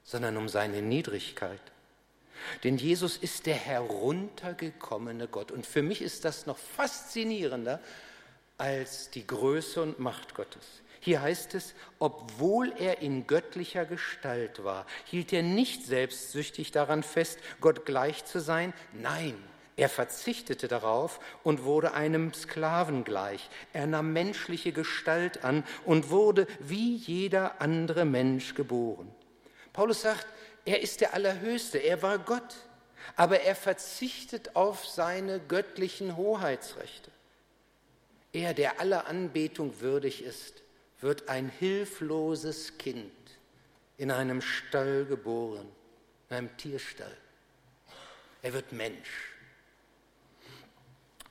sondern 0.03 0.37
um 0.37 0.49
seine 0.49 0.81
Niedrigkeit. 0.81 1.61
Denn 2.63 2.77
Jesus 2.77 3.17
ist 3.17 3.45
der 3.45 3.55
heruntergekommene 3.55 5.27
Gott. 5.27 5.51
Und 5.51 5.65
für 5.65 5.83
mich 5.83 6.01
ist 6.01 6.25
das 6.25 6.45
noch 6.45 6.57
faszinierender 6.57 7.79
als 8.57 9.09
die 9.11 9.25
Größe 9.25 9.81
und 9.81 9.99
Macht 9.99 10.35
Gottes. 10.35 10.65
Hier 10.99 11.21
heißt 11.21 11.53
es, 11.53 11.73
obwohl 11.99 12.73
er 12.79 13.01
in 13.01 13.27
göttlicher 13.27 13.85
Gestalt 13.85 14.63
war, 14.63 14.85
hielt 15.05 15.33
er 15.33 15.43
nicht 15.43 15.85
selbstsüchtig 15.85 16.71
daran 16.71 17.03
fest, 17.03 17.39
Gott 17.59 17.85
gleich 17.85 18.25
zu 18.25 18.39
sein. 18.39 18.73
Nein, 18.93 19.35
er 19.75 19.89
verzichtete 19.89 20.67
darauf 20.67 21.19
und 21.43 21.63
wurde 21.63 21.93
einem 21.93 22.33
Sklaven 22.33 23.03
gleich. 23.03 23.49
Er 23.73 23.87
nahm 23.87 24.13
menschliche 24.13 24.71
Gestalt 24.71 25.43
an 25.43 25.63
und 25.85 26.09
wurde 26.09 26.47
wie 26.59 26.95
jeder 26.95 27.59
andere 27.59 28.05
Mensch 28.05 28.53
geboren. 28.53 29.11
Paulus 29.71 30.01
sagt, 30.01 30.27
er 30.65 30.81
ist 30.81 31.01
der 31.01 31.13
Allerhöchste, 31.13 31.79
er 31.79 32.01
war 32.03 32.19
Gott, 32.19 32.55
aber 33.15 33.41
er 33.41 33.55
verzichtet 33.55 34.55
auf 34.55 34.85
seine 34.87 35.39
göttlichen 35.39 36.15
Hoheitsrechte. 36.15 37.11
Er, 38.31 38.53
der 38.53 38.79
aller 38.79 39.07
Anbetung 39.07 39.79
würdig 39.81 40.23
ist, 40.23 40.61
wird 41.01 41.29
ein 41.29 41.49
hilfloses 41.49 42.77
Kind 42.77 43.11
in 43.97 44.11
einem 44.11 44.41
Stall 44.41 45.05
geboren, 45.05 45.67
in 46.29 46.37
einem 46.37 46.57
Tierstall. 46.57 47.15
Er 48.41 48.53
wird 48.53 48.71
Mensch. 48.71 49.32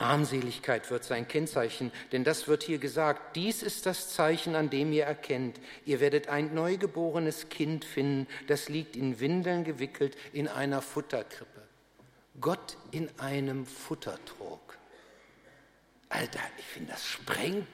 Armseligkeit 0.02 0.90
wird 0.90 1.04
sein 1.04 1.28
Kennzeichen, 1.28 1.92
denn 2.12 2.24
das 2.24 2.48
wird 2.48 2.62
hier 2.62 2.78
gesagt. 2.78 3.36
Dies 3.36 3.62
ist 3.62 3.86
das 3.86 4.12
Zeichen, 4.14 4.54
an 4.54 4.70
dem 4.70 4.92
ihr 4.92 5.04
erkennt. 5.04 5.60
Ihr 5.84 6.00
werdet 6.00 6.28
ein 6.28 6.54
neugeborenes 6.54 7.48
Kind 7.48 7.84
finden, 7.84 8.26
das 8.46 8.68
liegt 8.68 8.96
in 8.96 9.20
Windeln 9.20 9.64
gewickelt 9.64 10.16
in 10.32 10.48
einer 10.48 10.82
Futterkrippe. 10.82 11.62
Gott 12.40 12.76
in 12.90 13.08
einem 13.18 13.66
Futtertrog. 13.66 14.78
Alter, 16.08 16.40
ich 16.58 16.64
finde, 16.64 16.92
das 16.92 17.04
sprengt 17.04 17.66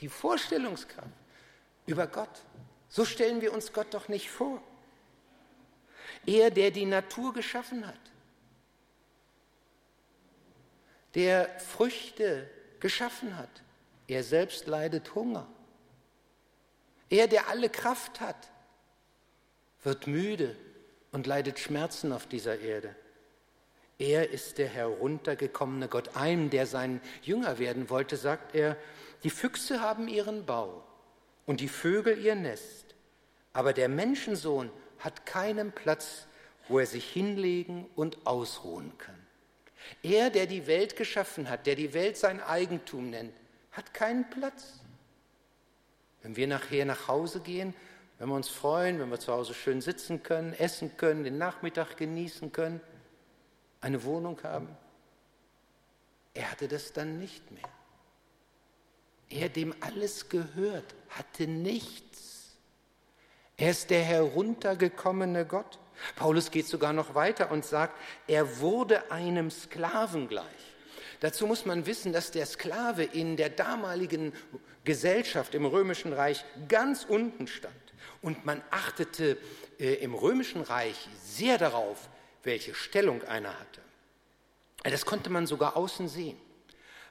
die 0.00 0.08
Vorstellungskraft 0.08 1.08
über 1.86 2.06
Gott. 2.06 2.42
So 2.88 3.04
stellen 3.04 3.40
wir 3.40 3.52
uns 3.52 3.72
Gott 3.72 3.92
doch 3.92 4.08
nicht 4.08 4.30
vor. 4.30 4.62
Er, 6.26 6.50
der 6.50 6.70
die 6.70 6.86
Natur 6.86 7.32
geschaffen 7.32 7.86
hat, 7.86 7.98
der 11.18 11.48
Früchte 11.58 12.48
geschaffen 12.78 13.36
hat, 13.36 13.50
er 14.06 14.22
selbst 14.22 14.68
leidet 14.68 15.16
Hunger. 15.16 15.48
Er, 17.10 17.26
der 17.26 17.48
alle 17.48 17.68
Kraft 17.68 18.20
hat, 18.20 18.52
wird 19.82 20.06
müde 20.06 20.54
und 21.10 21.26
leidet 21.26 21.58
Schmerzen 21.58 22.12
auf 22.12 22.28
dieser 22.28 22.60
Erde. 22.60 22.94
Er 23.98 24.30
ist 24.30 24.58
der 24.58 24.68
heruntergekommene 24.68 25.88
Gott. 25.88 26.14
Einem, 26.14 26.50
der 26.50 26.66
sein 26.66 27.00
Jünger 27.22 27.58
werden 27.58 27.90
wollte, 27.90 28.16
sagt 28.16 28.54
er, 28.54 28.76
die 29.24 29.30
Füchse 29.30 29.80
haben 29.80 30.06
ihren 30.06 30.46
Bau 30.46 30.84
und 31.46 31.58
die 31.58 31.68
Vögel 31.68 32.16
ihr 32.16 32.36
Nest. 32.36 32.94
Aber 33.52 33.72
der 33.72 33.88
Menschensohn 33.88 34.70
hat 35.00 35.26
keinen 35.26 35.72
Platz, 35.72 36.28
wo 36.68 36.78
er 36.78 36.86
sich 36.86 37.10
hinlegen 37.10 37.86
und 37.96 38.24
ausruhen 38.24 38.96
kann. 38.98 39.17
Er, 40.02 40.30
der 40.30 40.46
die 40.46 40.66
Welt 40.66 40.96
geschaffen 40.96 41.48
hat, 41.48 41.66
der 41.66 41.74
die 41.74 41.94
Welt 41.94 42.16
sein 42.16 42.40
Eigentum 42.40 43.10
nennt, 43.10 43.32
hat 43.72 43.94
keinen 43.94 44.28
Platz. 44.30 44.80
Wenn 46.22 46.36
wir 46.36 46.46
nachher 46.46 46.84
nach 46.84 47.08
Hause 47.08 47.40
gehen, 47.40 47.74
Wenn 48.18 48.28
wir 48.28 48.34
uns 48.34 48.48
freuen, 48.48 48.98
wenn 48.98 49.10
wir 49.10 49.20
zu 49.20 49.32
Hause 49.32 49.54
schön 49.54 49.80
sitzen 49.80 50.22
können, 50.22 50.52
essen 50.52 50.96
können, 50.96 51.22
den 51.22 51.38
Nachmittag 51.38 51.96
genießen 51.96 52.50
können, 52.50 52.80
eine 53.80 54.02
Wohnung 54.02 54.42
haben. 54.42 54.68
Er 56.34 56.50
hatte 56.50 56.66
das 56.66 56.92
dann 56.92 57.18
nicht 57.18 57.48
mehr. 57.52 57.62
Er, 59.30 59.48
dem 59.48 59.74
alles 59.80 60.28
gehört, 60.28 60.94
hatte 61.10 61.46
nichts. 61.46 62.56
Er 63.56 63.70
ist 63.70 63.90
der 63.90 64.02
heruntergekommene 64.02 65.46
Gott. 65.46 65.78
Paulus 66.16 66.50
geht 66.50 66.66
sogar 66.66 66.92
noch 66.92 67.14
weiter 67.14 67.50
und 67.50 67.64
sagt, 67.64 67.94
er 68.26 68.60
wurde 68.60 69.10
einem 69.10 69.50
Sklaven 69.50 70.28
gleich. 70.28 70.44
Dazu 71.20 71.46
muss 71.46 71.66
man 71.66 71.86
wissen, 71.86 72.12
dass 72.12 72.30
der 72.30 72.46
Sklave 72.46 73.02
in 73.02 73.36
der 73.36 73.50
damaligen 73.50 74.32
Gesellschaft 74.84 75.54
im 75.54 75.66
römischen 75.66 76.12
Reich 76.12 76.44
ganz 76.68 77.04
unten 77.04 77.46
stand. 77.46 77.74
Und 78.22 78.46
man 78.46 78.62
achtete 78.70 79.36
äh, 79.78 79.94
im 79.94 80.14
römischen 80.14 80.62
Reich 80.62 81.08
sehr 81.22 81.58
darauf, 81.58 82.08
welche 82.42 82.74
Stellung 82.74 83.22
einer 83.24 83.58
hatte. 83.58 83.80
Das 84.84 85.04
konnte 85.04 85.30
man 85.30 85.46
sogar 85.46 85.76
außen 85.76 86.08
sehen. 86.08 86.38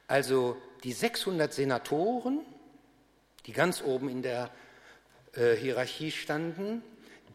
Also 0.07 0.57
die 0.83 0.93
600 0.93 1.53
Senatoren, 1.53 2.45
die 3.45 3.51
ganz 3.51 3.81
oben 3.81 4.09
in 4.09 4.21
der 4.21 4.49
äh, 5.33 5.55
Hierarchie 5.55 6.11
standen, 6.11 6.81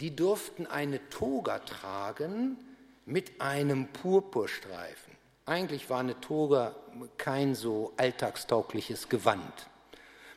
die 0.00 0.14
durften 0.14 0.66
eine 0.66 1.08
Toga 1.10 1.58
tragen 1.60 2.56
mit 3.04 3.40
einem 3.40 3.88
Purpurstreifen. 3.88 5.16
Eigentlich 5.44 5.90
war 5.90 6.00
eine 6.00 6.20
Toga 6.20 6.74
kein 7.18 7.54
so 7.54 7.92
alltagstaugliches 7.96 9.08
Gewand. 9.08 9.68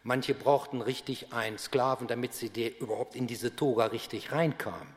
Manche 0.03 0.33
brauchten 0.33 0.81
richtig 0.81 1.33
einen 1.33 1.57
Sklaven, 1.57 2.07
damit 2.07 2.33
sie 2.33 2.49
überhaupt 2.79 3.15
in 3.15 3.27
diese 3.27 3.55
Toga 3.55 3.85
richtig 3.87 4.31
reinkamen. 4.31 4.87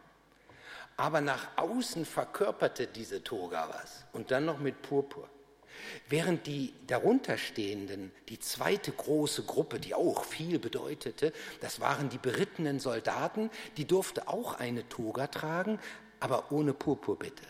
Aber 0.96 1.20
nach 1.20 1.46
außen 1.56 2.04
verkörperte 2.04 2.86
diese 2.86 3.22
Toga 3.22 3.68
was 3.72 4.04
und 4.12 4.30
dann 4.30 4.44
noch 4.44 4.58
mit 4.58 4.82
Purpur. 4.82 5.28
Während 6.08 6.46
die 6.46 6.72
darunterstehenden, 6.86 8.12
die 8.28 8.38
zweite 8.38 8.92
große 8.92 9.44
Gruppe, 9.44 9.78
die 9.80 9.94
auch 9.94 10.24
viel 10.24 10.58
bedeutete, 10.58 11.32
das 11.60 11.80
waren 11.80 12.08
die 12.08 12.18
berittenen 12.18 12.80
Soldaten, 12.80 13.50
die 13.76 13.84
durfte 13.84 14.28
auch 14.28 14.54
eine 14.58 14.88
Toga 14.88 15.26
tragen, 15.26 15.78
aber 16.20 16.50
ohne 16.50 16.72
Purpur 16.72 17.18
bitte. 17.18 17.44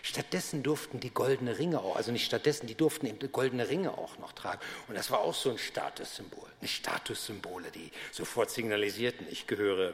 Stattdessen 0.00 0.62
durften 0.62 1.00
die 1.00 1.10
goldene 1.10 1.58
Ringe 1.58 1.80
auch, 1.80 1.96
also 1.96 2.12
nicht 2.12 2.24
stattdessen, 2.24 2.66
die 2.66 2.74
durften 2.74 3.06
eben 3.06 3.30
goldene 3.30 3.68
Ringe 3.68 3.92
auch 3.98 4.18
noch 4.18 4.32
tragen. 4.32 4.60
Und 4.88 4.96
das 4.96 5.10
war 5.10 5.20
auch 5.20 5.34
so 5.34 5.50
ein 5.50 5.58
Statussymbol, 5.58 6.48
eine 6.60 6.68
Statussymbole, 6.68 7.70
die 7.70 7.90
sofort 8.10 8.50
signalisierten, 8.50 9.26
ich 9.30 9.46
gehöre 9.46 9.92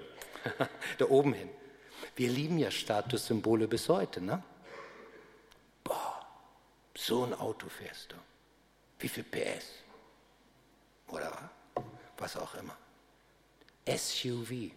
da 0.99 1.07
oben 1.07 1.33
hin. 1.33 1.49
Wir 2.15 2.29
lieben 2.29 2.59
ja 2.59 2.71
Statussymbole 2.71 3.67
bis 3.67 3.89
heute, 3.89 4.21
ne? 4.21 4.43
Boah, 5.83 6.18
so 6.99 7.25
ein 7.25 7.33
Auto 7.33 7.69
fährst 7.69 8.11
du. 8.11 8.17
Wie 8.99 9.09
viel 9.09 9.23
PS? 9.23 9.67
Oder 11.09 11.49
was 12.17 12.37
auch 12.37 12.55
immer. 12.57 12.77
SUV. 13.87 14.73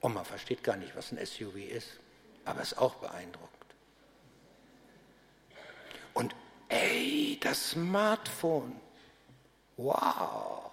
Und 0.00 0.14
man 0.14 0.24
versteht 0.24 0.62
gar 0.62 0.76
nicht, 0.76 0.94
was 0.94 1.10
ein 1.10 1.26
SUV 1.26 1.56
ist, 1.56 1.98
aber 2.44 2.60
es 2.60 2.72
ist 2.72 2.78
auch 2.78 2.94
beeindruckend. 2.96 3.50
Und 6.14 6.36
ey, 6.68 7.38
das 7.42 7.70
Smartphone. 7.70 8.80
Wow. 9.76 10.70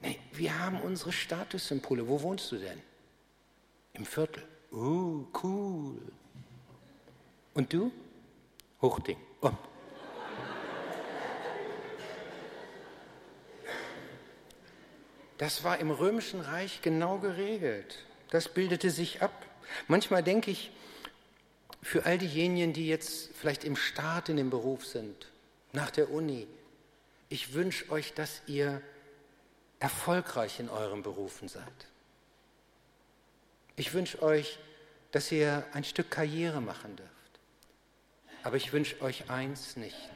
Nee, 0.00 0.18
wir 0.32 0.58
haben 0.58 0.80
unsere 0.80 1.12
Statussymbole. 1.12 2.08
Wo 2.08 2.22
wohnst 2.22 2.50
du 2.52 2.56
denn? 2.56 2.80
Im 3.92 4.06
Viertel. 4.06 4.48
Oh, 4.72 5.26
cool. 5.42 6.00
Und 7.52 7.70
du? 7.70 7.92
Hochding. 8.80 9.16
Oh. 9.40 9.50
Das 15.38 15.64
war 15.64 15.78
im 15.78 15.90
Römischen 15.90 16.40
Reich 16.40 16.82
genau 16.82 17.18
geregelt. 17.18 18.04
Das 18.30 18.48
bildete 18.48 18.90
sich 18.90 19.22
ab. 19.22 19.32
Manchmal 19.86 20.22
denke 20.22 20.50
ich, 20.50 20.70
für 21.82 22.06
all 22.06 22.18
diejenigen, 22.18 22.72
die 22.72 22.88
jetzt 22.88 23.30
vielleicht 23.34 23.64
im 23.64 23.76
Start 23.76 24.28
in 24.28 24.36
dem 24.36 24.50
Beruf 24.50 24.84
sind, 24.84 25.28
nach 25.72 25.90
der 25.90 26.10
Uni, 26.10 26.46
ich 27.28 27.54
wünsche 27.54 27.90
euch, 27.90 28.14
dass 28.14 28.42
ihr 28.46 28.82
erfolgreich 29.78 30.58
in 30.58 30.68
euren 30.68 31.02
Berufen 31.02 31.48
seid. 31.48 31.62
Ich 33.76 33.94
wünsche 33.94 34.22
euch, 34.22 34.58
dass 35.12 35.30
ihr 35.30 35.64
ein 35.72 35.84
Stück 35.84 36.10
Karriere 36.10 36.60
machen 36.60 36.96
dürft. 36.96 37.17
Aber 38.48 38.56
ich 38.56 38.72
wünsche 38.72 38.98
euch 39.02 39.28
eins 39.28 39.76
nicht, 39.76 40.10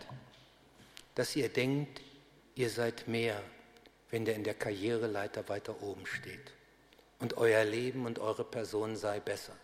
dass 1.14 1.36
ihr 1.36 1.50
denkt, 1.50 2.00
ihr 2.54 2.70
seid 2.70 3.06
mehr, 3.06 3.38
wenn 4.08 4.24
der 4.24 4.36
in 4.36 4.42
der 4.42 4.54
Karriereleiter 4.54 5.50
weiter 5.50 5.82
oben 5.82 6.06
steht 6.06 6.54
und 7.18 7.36
euer 7.36 7.62
Leben 7.62 8.06
und 8.06 8.18
eure 8.20 8.44
Person 8.44 8.96
sei 8.96 9.20
besser. 9.20 9.54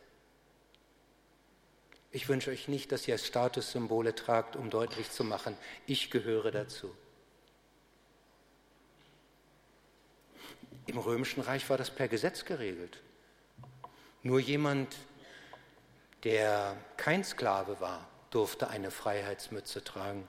Ich 2.13 2.29
wünsche 2.29 2.51
euch 2.51 2.69
nicht, 2.69 2.93
dass 2.93 3.09
ihr 3.09 3.17
Statussymbole 3.17 4.15
tragt, 4.15 4.55
um 4.55 4.69
deutlich 4.69 5.11
zu 5.13 5.25
machen, 5.25 5.57
ich 5.87 6.11
gehöre 6.11 6.51
dazu. 6.51 6.95
Im 10.85 10.99
Römischen 10.99 11.41
Reich 11.41 11.71
war 11.71 11.79
das 11.79 11.91
per 11.91 12.09
Gesetz 12.09 12.45
geregelt. 12.45 13.01
Nur 14.23 14.41
jemand, 14.41 14.95
der 16.23 16.77
kein 16.99 17.25
Sklave 17.25 17.81
war, 17.81 18.07
durfte 18.31 18.69
eine 18.69 18.91
Freiheitsmütze 18.91 19.83
tragen. 19.85 20.29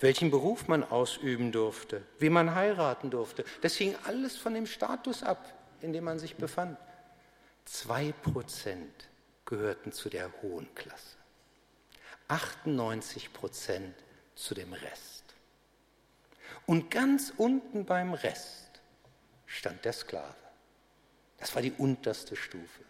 Welchen 0.00 0.30
Beruf 0.30 0.68
man 0.68 0.84
ausüben 0.84 1.52
durfte, 1.52 2.02
wie 2.18 2.30
man 2.30 2.54
heiraten 2.54 3.10
durfte, 3.10 3.44
das 3.60 3.74
hing 3.74 3.96
alles 4.04 4.36
von 4.36 4.54
dem 4.54 4.66
Status 4.66 5.22
ab, 5.22 5.52
in 5.80 5.92
dem 5.92 6.04
man 6.04 6.18
sich 6.18 6.36
befand. 6.36 6.78
Zwei 7.64 8.12
Prozent 8.12 9.08
gehörten 9.44 9.92
zu 9.92 10.08
der 10.08 10.30
hohen 10.42 10.72
Klasse. 10.74 11.16
98 12.28 13.32
Prozent 13.32 13.94
zu 14.34 14.54
dem 14.54 14.72
Rest. 14.72 15.22
Und 16.66 16.90
ganz 16.90 17.32
unten 17.36 17.84
beim 17.84 18.14
Rest 18.14 18.80
stand 19.46 19.84
der 19.84 19.92
Sklave. 19.92 20.34
Das 21.38 21.54
war 21.54 21.62
die 21.62 21.72
unterste 21.72 22.36
Stufe. 22.36 22.82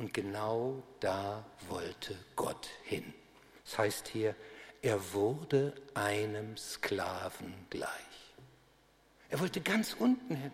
Und 0.00 0.14
genau 0.14 0.82
da 1.00 1.44
wollte 1.68 2.16
Gott 2.34 2.70
hin. 2.84 3.12
Das 3.66 3.76
heißt 3.76 4.08
hier, 4.08 4.34
er 4.80 5.12
wurde 5.12 5.74
einem 5.92 6.56
Sklaven 6.56 7.52
gleich. 7.68 7.90
Er 9.28 9.40
wollte 9.40 9.60
ganz 9.60 9.92
unten 9.92 10.36
hin. 10.36 10.52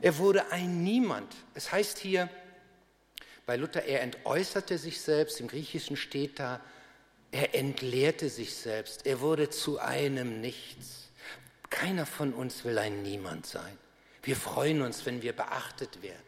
Er 0.00 0.16
wurde 0.16 0.50
ein 0.52 0.82
Niemand. 0.84 1.36
Es 1.52 1.70
heißt 1.70 1.98
hier, 1.98 2.30
bei 3.44 3.56
Luther, 3.56 3.82
er 3.82 4.00
entäußerte 4.00 4.78
sich 4.78 5.02
selbst, 5.02 5.38
im 5.38 5.46
Griechischen 5.46 5.98
steht 5.98 6.38
da, 6.38 6.62
er 7.30 7.54
entleerte 7.54 8.30
sich 8.30 8.54
selbst, 8.54 9.04
er 9.04 9.20
wurde 9.20 9.50
zu 9.50 9.78
einem 9.80 10.40
Nichts. 10.40 11.10
Keiner 11.68 12.06
von 12.06 12.32
uns 12.32 12.64
will 12.64 12.78
ein 12.78 13.02
Niemand 13.02 13.44
sein. 13.44 13.76
Wir 14.22 14.36
freuen 14.36 14.80
uns, 14.80 15.04
wenn 15.04 15.20
wir 15.20 15.34
beachtet 15.34 16.00
werden. 16.00 16.25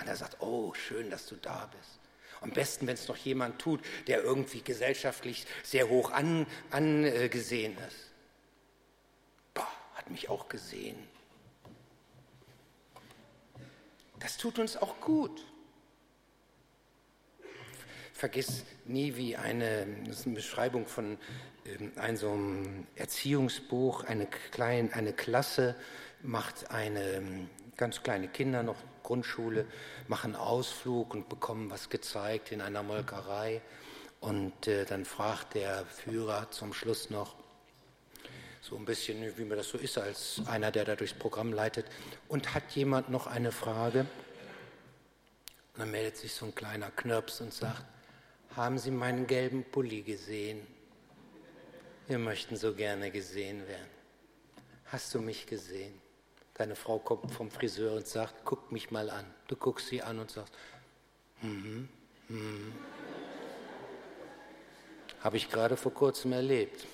Und 0.00 0.08
er 0.08 0.16
sagt, 0.16 0.40
oh, 0.40 0.74
schön, 0.74 1.10
dass 1.10 1.26
du 1.26 1.36
da 1.36 1.70
bist. 1.76 2.00
Am 2.40 2.50
besten, 2.50 2.86
wenn 2.86 2.94
es 2.94 3.08
noch 3.08 3.16
jemand 3.16 3.60
tut, 3.60 3.80
der 4.06 4.22
irgendwie 4.22 4.60
gesellschaftlich 4.60 5.46
sehr 5.62 5.88
hoch 5.88 6.10
an, 6.10 6.46
angesehen 6.70 7.76
ist. 7.88 8.10
Boah, 9.54 9.68
hat 9.94 10.10
mich 10.10 10.28
auch 10.28 10.48
gesehen. 10.48 10.96
Das 14.18 14.36
tut 14.36 14.58
uns 14.58 14.76
auch 14.76 15.00
gut 15.00 15.44
vergiss 18.24 18.64
nie, 18.86 19.16
wie 19.16 19.36
eine, 19.36 19.86
das 20.06 20.20
ist 20.20 20.26
eine 20.26 20.36
Beschreibung 20.36 20.86
von 20.86 21.18
ähm, 21.66 22.16
so 22.16 22.30
einem 22.30 22.86
Erziehungsbuch, 22.96 24.04
eine, 24.04 24.26
klein, 24.50 24.90
eine 24.94 25.12
Klasse 25.12 25.74
macht 26.22 26.70
eine, 26.70 27.02
ähm, 27.02 27.50
ganz 27.76 28.02
kleine 28.02 28.28
Kinder 28.28 28.62
noch, 28.62 28.76
Grundschule, 29.04 29.66
machen 30.08 30.34
Ausflug 30.34 31.14
und 31.14 31.28
bekommen 31.28 31.70
was 31.70 31.88
gezeigt 31.88 32.50
in 32.50 32.60
einer 32.60 32.82
Molkerei. 32.82 33.62
Und 34.20 34.66
äh, 34.66 34.84
dann 34.84 35.04
fragt 35.04 35.54
der 35.54 35.86
Führer 35.86 36.50
zum 36.50 36.72
Schluss 36.72 37.10
noch, 37.10 37.36
so 38.60 38.76
ein 38.76 38.86
bisschen, 38.86 39.36
wie 39.36 39.44
mir 39.44 39.56
das 39.56 39.68
so 39.68 39.76
ist, 39.76 39.98
als 39.98 40.40
einer, 40.46 40.70
der 40.70 40.86
da 40.86 40.96
durchs 40.96 41.12
Programm 41.12 41.52
leitet, 41.52 41.86
und 42.28 42.54
hat 42.54 42.72
jemand 42.72 43.10
noch 43.10 43.26
eine 43.26 43.52
Frage? 43.52 44.00
Und 44.00 45.80
dann 45.80 45.90
meldet 45.90 46.16
sich 46.16 46.32
so 46.32 46.46
ein 46.46 46.54
kleiner 46.54 46.90
Knirps 46.90 47.42
und 47.42 47.52
sagt, 47.52 47.84
haben 48.56 48.78
Sie 48.78 48.90
meinen 48.90 49.26
gelben 49.26 49.64
Pulli 49.64 50.02
gesehen? 50.02 50.66
Wir 52.06 52.18
möchten 52.18 52.56
so 52.56 52.72
gerne 52.74 53.10
gesehen 53.10 53.66
werden. 53.68 53.90
Hast 54.86 55.14
du 55.14 55.20
mich 55.20 55.46
gesehen? 55.46 56.03
Deine 56.54 56.76
Frau 56.76 56.98
kommt 57.00 57.32
vom 57.32 57.50
Friseur 57.50 57.94
und 57.94 58.06
sagt, 58.06 58.34
guck 58.44 58.70
mich 58.70 58.90
mal 58.90 59.10
an. 59.10 59.26
Du 59.48 59.56
guckst 59.56 59.88
sie 59.88 60.02
an 60.02 60.20
und 60.20 60.30
sagst, 60.30 60.54
mhm, 61.42 61.88
mhm. 62.28 62.72
Habe 65.20 65.36
ich 65.36 65.50
gerade 65.50 65.76
vor 65.76 65.92
kurzem 65.92 66.32
erlebt. 66.32 66.86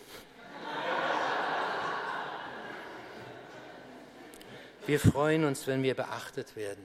Wir 4.86 4.98
freuen 4.98 5.44
uns, 5.44 5.66
wenn 5.66 5.82
wir 5.82 5.94
beachtet 5.94 6.56
werden. 6.56 6.82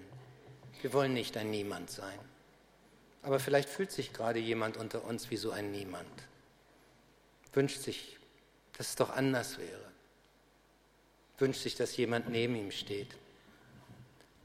Wir 0.82 0.92
wollen 0.92 1.14
nicht 1.14 1.38
ein 1.38 1.50
Niemand 1.50 1.90
sein. 1.90 2.20
Aber 3.24 3.40
vielleicht 3.40 3.70
fühlt 3.70 3.92
sich 3.92 4.12
gerade 4.12 4.40
jemand 4.40 4.78
unter 4.78 5.06
uns 5.06 5.32
wie 5.32 5.38
so 5.38 5.52
ein 5.52 5.72
Niemand. 5.72 6.24
Wünscht 7.54 7.80
sich, 7.80 8.20
dass 8.78 8.90
es 8.90 8.96
doch 8.96 9.16
anders 9.16 9.58
wäre. 9.58 9.85
Wünscht 11.38 11.62
sich, 11.62 11.76
dass 11.76 11.98
jemand 11.98 12.30
neben 12.30 12.56
ihm 12.56 12.72
steht. 12.72 13.10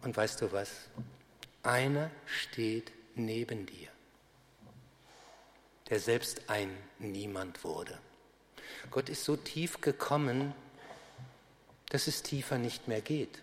Und 0.03 0.16
weißt 0.16 0.40
du 0.40 0.53
was? 0.53 0.70
Einer 1.62 2.11
steht 2.26 2.90
neben 3.14 3.66
dir, 3.66 3.88
der 5.88 6.00
selbst 6.00 6.48
ein 6.48 6.70
Niemand 6.98 7.64
wurde. 7.64 7.98
Gott 8.90 9.09
ist 9.09 9.24
so 9.24 9.37
tief 9.37 9.81
gekommen, 9.81 10.55
dass 11.90 12.07
es 12.07 12.22
tiefer 12.22 12.57
nicht 12.57 12.88
mehr 12.88 13.00
geht, 13.00 13.40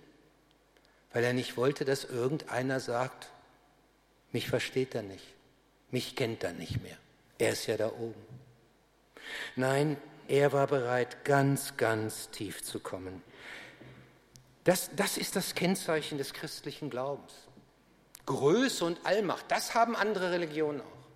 weil 1.14 1.24
er 1.24 1.34
nicht 1.34 1.58
wollte, 1.58 1.86
dass 1.86 2.06
irgendeiner 2.06 2.80
sagt, 2.80 3.30
mich 4.32 4.50
versteht 4.50 4.96
er 4.96 5.04
nicht. 5.04 5.26
Mich 5.92 6.16
kennt 6.16 6.44
er 6.44 6.54
nicht 6.54 6.82
mehr. 6.82 6.98
Er 7.38 7.52
ist 7.52 7.68
ja 7.68 7.78
da 7.78 7.88
oben. 7.88 8.26
Nein, 9.56 9.98
er 10.28 10.52
war 10.52 10.68
bereit, 10.68 11.24
ganz, 11.24 11.78
ganz 11.78 12.30
tief 12.30 12.64
zu 12.64 12.80
kommen. 12.80 13.22
Das, 14.68 14.90
das 14.98 15.16
ist 15.18 15.38
das 15.38 15.56
Kennzeichen 15.56 16.18
des 16.18 16.34
christlichen 16.34 16.90
Glaubens. 16.90 17.32
Größe 18.26 18.84
und 18.84 19.00
Allmacht, 19.06 19.46
das 19.48 19.74
haben 19.74 19.96
andere 19.96 20.32
Religionen 20.32 20.82
auch. 20.82 21.08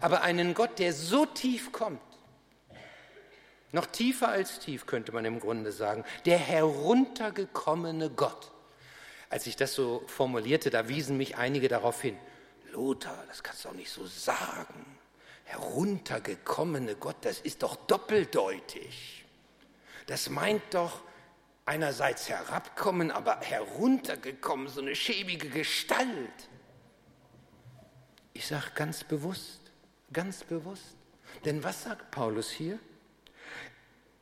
Aber 0.00 0.22
einen 0.22 0.54
Gott, 0.54 0.80
der 0.80 0.92
so 0.92 1.26
tief 1.26 1.70
kommt, 1.70 2.00
noch 3.70 3.86
tiefer 3.86 4.30
als 4.30 4.58
tief 4.58 4.86
könnte 4.86 5.12
man 5.12 5.24
im 5.24 5.38
Grunde 5.38 5.70
sagen, 5.70 6.04
der 6.24 6.38
heruntergekommene 6.38 8.10
Gott, 8.10 8.50
als 9.28 9.46
ich 9.46 9.54
das 9.54 9.72
so 9.72 10.02
formulierte, 10.08 10.70
da 10.70 10.88
wiesen 10.88 11.16
mich 11.16 11.36
einige 11.36 11.68
darauf 11.68 12.02
hin. 12.02 12.18
Lothar, 12.72 13.22
das 13.28 13.44
kannst 13.44 13.64
du 13.64 13.68
auch 13.68 13.74
nicht 13.74 13.92
so 13.92 14.04
sagen. 14.06 14.98
Heruntergekommene 15.44 16.96
Gott, 16.96 17.18
das 17.20 17.38
ist 17.38 17.62
doch 17.62 17.76
doppeldeutig. 17.76 19.24
Das 20.08 20.28
meint 20.30 20.62
doch 20.72 21.02
einerseits 21.66 22.28
herabkommen, 22.28 23.10
aber 23.10 23.40
heruntergekommen, 23.40 24.68
so 24.68 24.80
eine 24.80 24.94
schäbige 24.96 25.48
Gestalt. 25.48 26.48
Ich 28.32 28.46
sage 28.46 28.70
ganz 28.74 29.04
bewusst, 29.04 29.60
ganz 30.12 30.44
bewusst. 30.44 30.96
Denn 31.44 31.62
was 31.62 31.84
sagt 31.84 32.10
Paulus 32.10 32.50
hier? 32.50 32.78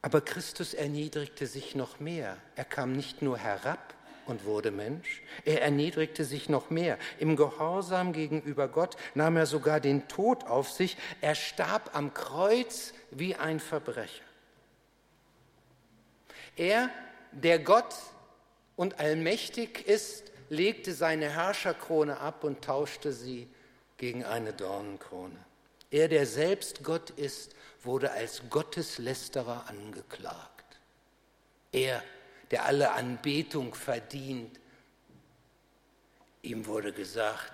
Aber 0.03 0.21
Christus 0.21 0.75
erniedrigte 0.75 1.47
sich 1.47 1.75
noch 1.75 2.01
mehr. 2.01 2.37
Er 2.55 2.65
kam 2.65 2.93
nicht 2.93 3.23
nur 3.23 3.39
herab, 3.39 3.95
und 4.29 4.45
wurde 4.45 4.71
Mensch. 4.71 5.23
Er 5.45 5.63
erniedrigte 5.63 6.25
sich 6.25 6.49
noch 6.49 6.71
mehr. 6.71 6.99
Im 7.19 7.37
Gehorsam 7.37 8.13
gegenüber 8.13 8.69
Gott 8.69 8.97
nahm 9.15 9.37
er 9.37 9.47
sogar 9.47 9.81
den 9.81 10.07
Tod 10.09 10.45
auf 10.45 10.71
sich. 10.71 10.97
Er 11.21 11.35
starb 11.35 11.91
am 11.95 12.15
Kreuz 12.15 12.93
wie 13.11 13.35
ein 13.35 13.59
Verbrecher. 13.59 14.25
Er, 16.57 16.91
der 17.33 17.59
Gott 17.59 17.95
und 18.77 19.01
allmächtig 19.01 19.87
ist, 19.87 20.25
legte 20.49 20.95
seine 20.95 21.31
Herrscherkrone 21.31 22.19
ab 22.19 22.45
und 22.45 22.63
tauschte 22.65 23.13
sie 23.13 23.49
gegen 23.97 24.25
eine 24.25 24.53
Dornenkrone. 24.53 25.37
Er, 25.91 26.09
der 26.09 26.27
selbst 26.27 26.85
Gott 26.85 27.11
ist, 27.11 27.55
wurde 27.83 28.13
als 28.13 28.43
Gotteslästerer 28.51 29.65
angeklagt. 29.69 30.79
Er, 31.73 32.03
der 32.51 32.65
alle 32.65 32.93
Anbetung 32.93 33.75
verdient. 33.75 34.59
Ihm 36.43 36.67
wurde 36.67 36.93
gesagt, 36.93 37.53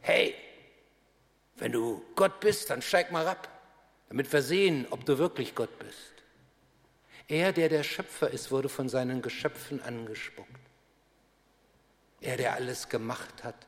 hey, 0.00 0.34
wenn 1.56 1.72
du 1.72 2.02
Gott 2.14 2.40
bist, 2.40 2.70
dann 2.70 2.82
steig 2.82 3.10
mal 3.10 3.26
ab, 3.26 3.48
damit 4.08 4.32
wir 4.32 4.42
sehen, 4.42 4.86
ob 4.90 5.04
du 5.04 5.18
wirklich 5.18 5.54
Gott 5.54 5.78
bist. 5.78 6.13
Er, 7.28 7.52
der 7.52 7.68
der 7.68 7.82
Schöpfer 7.82 8.30
ist, 8.30 8.50
wurde 8.50 8.68
von 8.68 8.88
seinen 8.88 9.22
Geschöpfen 9.22 9.82
angespuckt. 9.82 10.50
Er, 12.20 12.36
der 12.36 12.54
alles 12.54 12.88
gemacht 12.88 13.44
hat, 13.44 13.66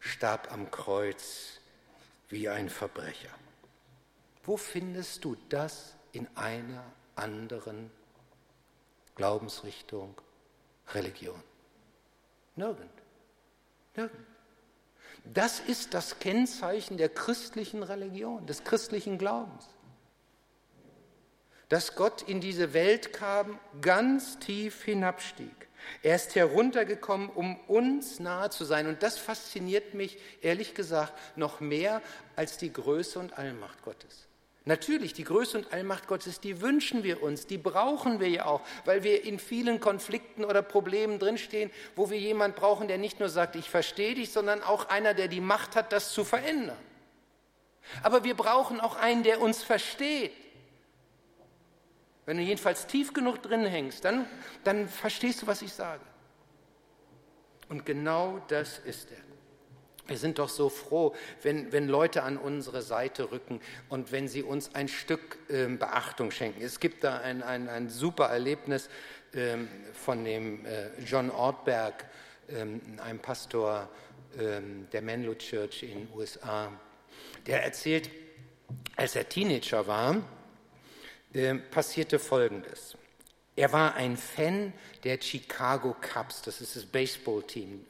starb 0.00 0.52
am 0.52 0.70
Kreuz 0.70 1.60
wie 2.28 2.48
ein 2.48 2.68
Verbrecher. 2.68 3.30
Wo 4.44 4.56
findest 4.56 5.24
du 5.24 5.36
das 5.48 5.94
in 6.12 6.28
einer 6.36 6.84
anderen 7.16 7.90
Glaubensrichtung, 9.14 10.20
Religion. 10.92 11.40
Nirgend. 12.56 12.90
Nirgend. 13.96 14.26
Das 15.24 15.60
ist 15.60 15.94
das 15.94 16.18
Kennzeichen 16.18 16.98
der 16.98 17.08
christlichen 17.08 17.82
Religion, 17.82 18.46
des 18.46 18.64
christlichen 18.64 19.16
Glaubens. 19.16 19.68
Dass 21.68 21.94
Gott 21.94 22.22
in 22.22 22.40
diese 22.40 22.72
Welt 22.72 23.12
kam, 23.12 23.58
ganz 23.80 24.38
tief 24.38 24.84
hinabstieg. 24.84 25.64
Er 26.02 26.16
ist 26.16 26.34
heruntergekommen, 26.34 27.28
um 27.30 27.58
uns 27.66 28.20
nahe 28.20 28.50
zu 28.50 28.64
sein. 28.64 28.86
Und 28.86 29.02
das 29.02 29.18
fasziniert 29.18 29.94
mich, 29.94 30.18
ehrlich 30.42 30.74
gesagt, 30.74 31.12
noch 31.36 31.60
mehr 31.60 32.02
als 32.36 32.56
die 32.58 32.72
Größe 32.72 33.18
und 33.18 33.38
Allmacht 33.38 33.82
Gottes. 33.82 34.26
Natürlich, 34.66 35.12
die 35.12 35.24
Größe 35.24 35.58
und 35.58 35.72
Allmacht 35.74 36.06
Gottes, 36.06 36.40
die 36.40 36.62
wünschen 36.62 37.02
wir 37.02 37.22
uns, 37.22 37.46
die 37.46 37.58
brauchen 37.58 38.18
wir 38.18 38.30
ja 38.30 38.46
auch, 38.46 38.62
weil 38.86 39.02
wir 39.02 39.22
in 39.24 39.38
vielen 39.38 39.78
Konflikten 39.78 40.42
oder 40.42 40.62
Problemen 40.62 41.18
drinstehen, 41.18 41.70
wo 41.96 42.08
wir 42.08 42.18
jemanden 42.18 42.58
brauchen, 42.58 42.88
der 42.88 42.96
nicht 42.96 43.20
nur 43.20 43.28
sagt, 43.28 43.56
ich 43.56 43.68
verstehe 43.68 44.14
dich, 44.14 44.32
sondern 44.32 44.62
auch 44.62 44.88
einer, 44.88 45.12
der 45.12 45.28
die 45.28 45.42
Macht 45.42 45.76
hat, 45.76 45.92
das 45.92 46.12
zu 46.12 46.24
verändern. 46.24 46.78
Aber 48.02 48.24
wir 48.24 48.34
brauchen 48.34 48.80
auch 48.80 48.96
einen, 48.96 49.22
der 49.22 49.42
uns 49.42 49.62
versteht. 49.62 50.32
Wenn 52.26 52.38
du 52.38 52.42
jedenfalls 52.42 52.86
tief 52.86 53.12
genug 53.12 53.42
drin 53.42 53.64
hängst, 53.64 54.04
dann, 54.04 54.26
dann 54.64 54.88
verstehst 54.88 55.42
du, 55.42 55.46
was 55.46 55.62
ich 55.62 55.72
sage. 55.72 56.02
Und 57.68 57.84
genau 57.84 58.40
das 58.48 58.78
ist 58.78 59.10
er. 59.10 59.24
Wir 60.06 60.18
sind 60.18 60.38
doch 60.38 60.50
so 60.50 60.68
froh, 60.68 61.14
wenn, 61.42 61.72
wenn 61.72 61.88
Leute 61.88 62.24
an 62.24 62.36
unsere 62.36 62.82
Seite 62.82 63.30
rücken 63.30 63.60
und 63.88 64.12
wenn 64.12 64.28
sie 64.28 64.42
uns 64.42 64.74
ein 64.74 64.88
Stück 64.88 65.38
ähm, 65.48 65.78
Beachtung 65.78 66.30
schenken. 66.30 66.62
Es 66.62 66.78
gibt 66.78 67.04
da 67.04 67.18
ein, 67.18 67.42
ein, 67.42 67.70
ein 67.70 67.88
super 67.88 68.26
Erlebnis 68.26 68.90
ähm, 69.32 69.68
von 69.94 70.22
dem 70.24 70.66
äh, 70.66 70.90
John 71.06 71.30
Ortberg, 71.30 72.04
ähm, 72.50 72.82
einem 73.02 73.18
Pastor 73.18 73.88
ähm, 74.38 74.86
der 74.92 75.00
Menlo 75.00 75.34
Church 75.36 75.82
in 75.84 76.06
den 76.06 76.08
USA. 76.14 76.70
Der 77.46 77.64
erzählt, 77.64 78.10
als 78.96 79.16
er 79.16 79.26
Teenager 79.26 79.86
war, 79.86 80.16
äh, 81.34 81.54
passierte 81.54 82.18
Folgendes. 82.18 82.96
Er 83.56 83.72
war 83.72 83.94
ein 83.94 84.16
Fan 84.16 84.72
der 85.04 85.20
Chicago 85.20 85.94
Cubs, 86.00 86.42
das 86.42 86.60
ist 86.60 86.74
das 86.74 86.84
Baseballteam 86.84 87.84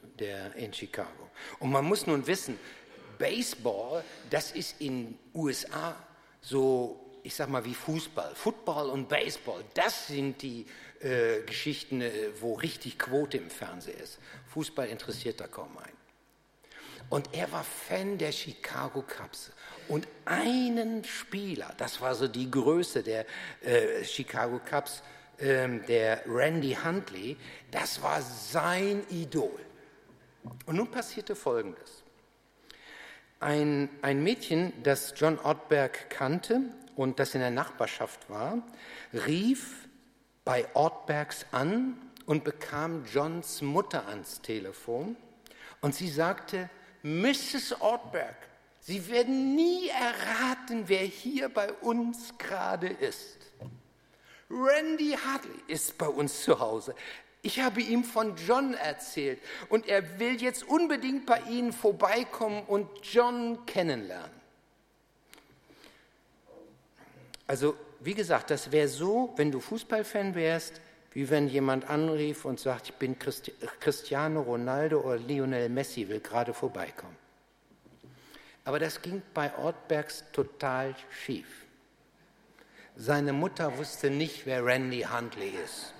in 0.55 0.73
Chicago. 0.73 1.29
Und 1.59 1.71
man 1.71 1.85
muss 1.85 2.05
nun 2.05 2.25
wissen, 2.27 2.59
Baseball, 3.17 4.03
das 4.29 4.51
ist 4.51 4.79
in 4.79 5.17
USA 5.33 5.95
so, 6.41 7.19
ich 7.23 7.33
sag 7.33 7.49
mal, 7.49 7.65
wie 7.65 7.73
Fußball. 7.73 8.35
Football 8.35 8.89
und 8.89 9.09
Baseball, 9.09 9.63
das 9.73 10.07
sind 10.07 10.41
die 10.41 10.65
äh, 10.99 11.41
Geschichten, 11.41 12.01
äh, 12.01 12.11
wo 12.39 12.53
richtig 12.53 12.99
Quote 12.99 13.37
im 13.37 13.49
Fernsehen 13.49 13.99
ist. 13.99 14.19
Fußball 14.53 14.87
interessiert 14.87 15.39
da 15.39 15.47
kaum 15.47 15.77
einen. 15.77 15.97
Und 17.09 17.29
er 17.33 17.51
war 17.51 17.63
Fan 17.63 18.17
der 18.17 18.31
Chicago 18.31 19.01
Cubs. 19.01 19.51
Und 19.87 20.07
einen 20.25 21.03
Spieler, 21.03 21.73
das 21.77 22.01
war 22.01 22.15
so 22.15 22.27
die 22.27 22.49
Größe 22.49 23.03
der 23.03 23.25
äh, 23.61 24.03
Chicago 24.03 24.59
Cubs, 24.67 25.03
ähm, 25.39 25.85
der 25.87 26.23
Randy 26.27 26.77
Huntley, 26.83 27.37
das 27.71 28.01
war 28.01 28.21
sein 28.21 29.03
Idol. 29.09 29.59
Und 30.65 30.75
nun 30.75 30.89
passierte 30.89 31.35
Folgendes. 31.35 32.03
Ein, 33.39 33.89
ein 34.01 34.23
Mädchen, 34.23 34.71
das 34.83 35.13
John 35.15 35.37
Ortberg 35.39 36.09
kannte 36.09 36.61
und 36.95 37.19
das 37.19 37.35
in 37.35 37.41
der 37.41 37.51
Nachbarschaft 37.51 38.29
war, 38.29 38.63
rief 39.13 39.87
bei 40.45 40.65
Ortbergs 40.73 41.45
an 41.51 41.97
und 42.25 42.43
bekam 42.43 43.05
Johns 43.05 43.61
Mutter 43.61 44.07
ans 44.07 44.41
Telefon 44.41 45.15
und 45.81 45.93
sie 45.93 46.09
sagte, 46.09 46.69
Mrs. 47.03 47.81
Ortberg, 47.81 48.35
Sie 48.87 49.09
werden 49.09 49.55
nie 49.55 49.89
erraten, 49.89 50.83
wer 50.85 50.99
hier 50.99 51.49
bei 51.49 51.73
uns 51.73 52.37
gerade 52.37 52.85
ist. 52.87 53.39
Randy 54.47 55.17
Hartley 55.25 55.59
ist 55.65 55.97
bei 55.97 56.07
uns 56.07 56.43
zu 56.43 56.59
Hause. 56.59 56.93
Ich 57.41 57.59
habe 57.59 57.81
ihm 57.81 58.03
von 58.03 58.35
John 58.35 58.75
erzählt 58.75 59.39
und 59.69 59.87
er 59.87 60.19
will 60.19 60.39
jetzt 60.39 60.69
unbedingt 60.69 61.25
bei 61.25 61.39
Ihnen 61.49 61.73
vorbeikommen 61.73 62.61
und 62.67 62.87
John 63.01 63.65
kennenlernen. 63.65 64.29
Also, 67.47 67.75
wie 68.01 68.13
gesagt, 68.13 68.51
das 68.51 68.71
wäre 68.71 68.87
so, 68.87 69.33
wenn 69.35 69.51
du 69.51 69.61
Fußballfan 69.61 70.35
wärst, 70.35 70.79
wie 71.13 71.27
wenn 71.31 71.47
jemand 71.47 71.89
anrief 71.89 72.45
und 72.45 72.59
sagt, 72.59 72.89
ich 72.89 72.93
bin 72.93 73.17
Christi 73.17 73.51
Cristiano 73.79 74.41
Ronaldo 74.41 74.99
oder 74.99 75.17
Lionel 75.17 75.69
Messi, 75.69 76.07
will 76.07 76.19
gerade 76.19 76.53
vorbeikommen. 76.53 77.24
Aber 78.65 78.79
das 78.79 79.01
ging 79.01 79.21
bei 79.33 79.55
Ortbergs 79.57 80.25
total 80.33 80.95
schief. 81.09 81.47
Seine 82.97 83.31
Mutter 83.31 83.77
wusste 83.77 84.09
nicht, 84.09 84.45
wer 84.45 84.65
Randy 84.65 85.01
Huntley 85.03 85.53
ist. 85.63 85.93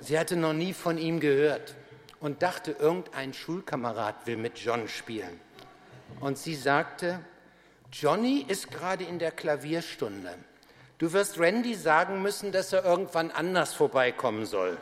Sie 0.00 0.18
hatte 0.18 0.36
noch 0.36 0.52
nie 0.52 0.72
von 0.72 0.98
ihm 0.98 1.20
gehört 1.20 1.74
und 2.20 2.42
dachte, 2.42 2.72
irgendein 2.72 3.32
Schulkamerad 3.32 4.26
will 4.26 4.36
mit 4.36 4.58
John 4.58 4.88
spielen. 4.88 5.40
Und 6.20 6.38
sie 6.38 6.54
sagte, 6.54 7.20
Johnny 7.92 8.44
ist 8.48 8.70
gerade 8.70 9.04
in 9.04 9.18
der 9.18 9.30
Klavierstunde. 9.30 10.34
Du 10.98 11.12
wirst 11.12 11.38
Randy 11.38 11.74
sagen 11.74 12.22
müssen, 12.22 12.50
dass 12.50 12.72
er 12.72 12.84
irgendwann 12.84 13.30
anders 13.30 13.72
vorbeikommen 13.72 14.46
soll. 14.46 14.76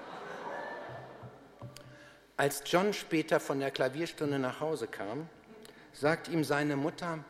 Als 2.38 2.62
John 2.66 2.92
später 2.92 3.38
von 3.38 3.60
der 3.60 3.70
Klavierstunde 3.70 4.38
nach 4.38 4.60
Hause 4.60 4.86
kam, 4.86 5.28
sagt 5.98 6.28
ihm 6.28 6.44
seine 6.44 6.76
Mutter, 6.76 7.20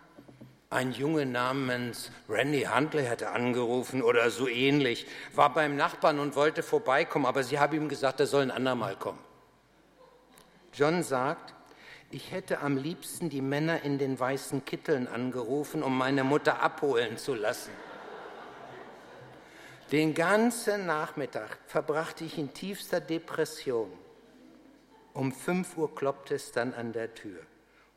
ein 0.71 0.91
Junge 0.91 1.25
namens 1.25 2.11
Randy 2.29 2.65
Huntley 2.65 3.05
hätte 3.05 3.31
angerufen 3.31 4.03
oder 4.03 4.31
so 4.31 4.49
ähnlich, 4.49 5.07
war 5.35 5.55
beim 5.55 5.77
Nachbarn 5.77 6.19
und 6.19 6.35
wollte 6.35 6.65
vorbeikommen, 6.65 7.27
aber 7.27 7.45
sie 7.45 7.61
habe 7.61 7.77
ihm 7.77 7.89
gesagt, 7.89 8.19
er 8.19 8.27
soll 8.27 8.43
ein 8.43 8.51
andermal 8.51 8.97
kommen. 8.97 9.21
John 10.75 11.05
sagt, 11.05 11.55
ich 12.11 12.33
hätte 12.33 12.61
am 12.61 12.77
liebsten 12.77 13.31
die 13.31 13.41
Männer 13.41 13.83
in 13.83 13.99
den 13.99 14.19
weißen 14.19 14.65
Kitteln 14.65 15.07
angerufen, 15.07 15.85
um 15.85 15.97
meine 15.97 16.25
Mutter 16.25 16.61
abholen 16.61 17.17
zu 17.17 17.35
lassen. 17.35 17.71
Den 19.93 20.15
ganzen 20.15 20.87
Nachmittag 20.87 21.59
verbrachte 21.69 22.25
ich 22.25 22.37
in 22.37 22.53
tiefster 22.53 23.01
Depression. 23.01 23.93
Um 25.15 25.31
fünf 25.31 25.77
Uhr 25.77 25.95
kloppte 25.95 26.35
es 26.35 26.51
dann 26.51 26.75
an 26.75 26.93
der 26.93 27.15
Tür. 27.15 27.39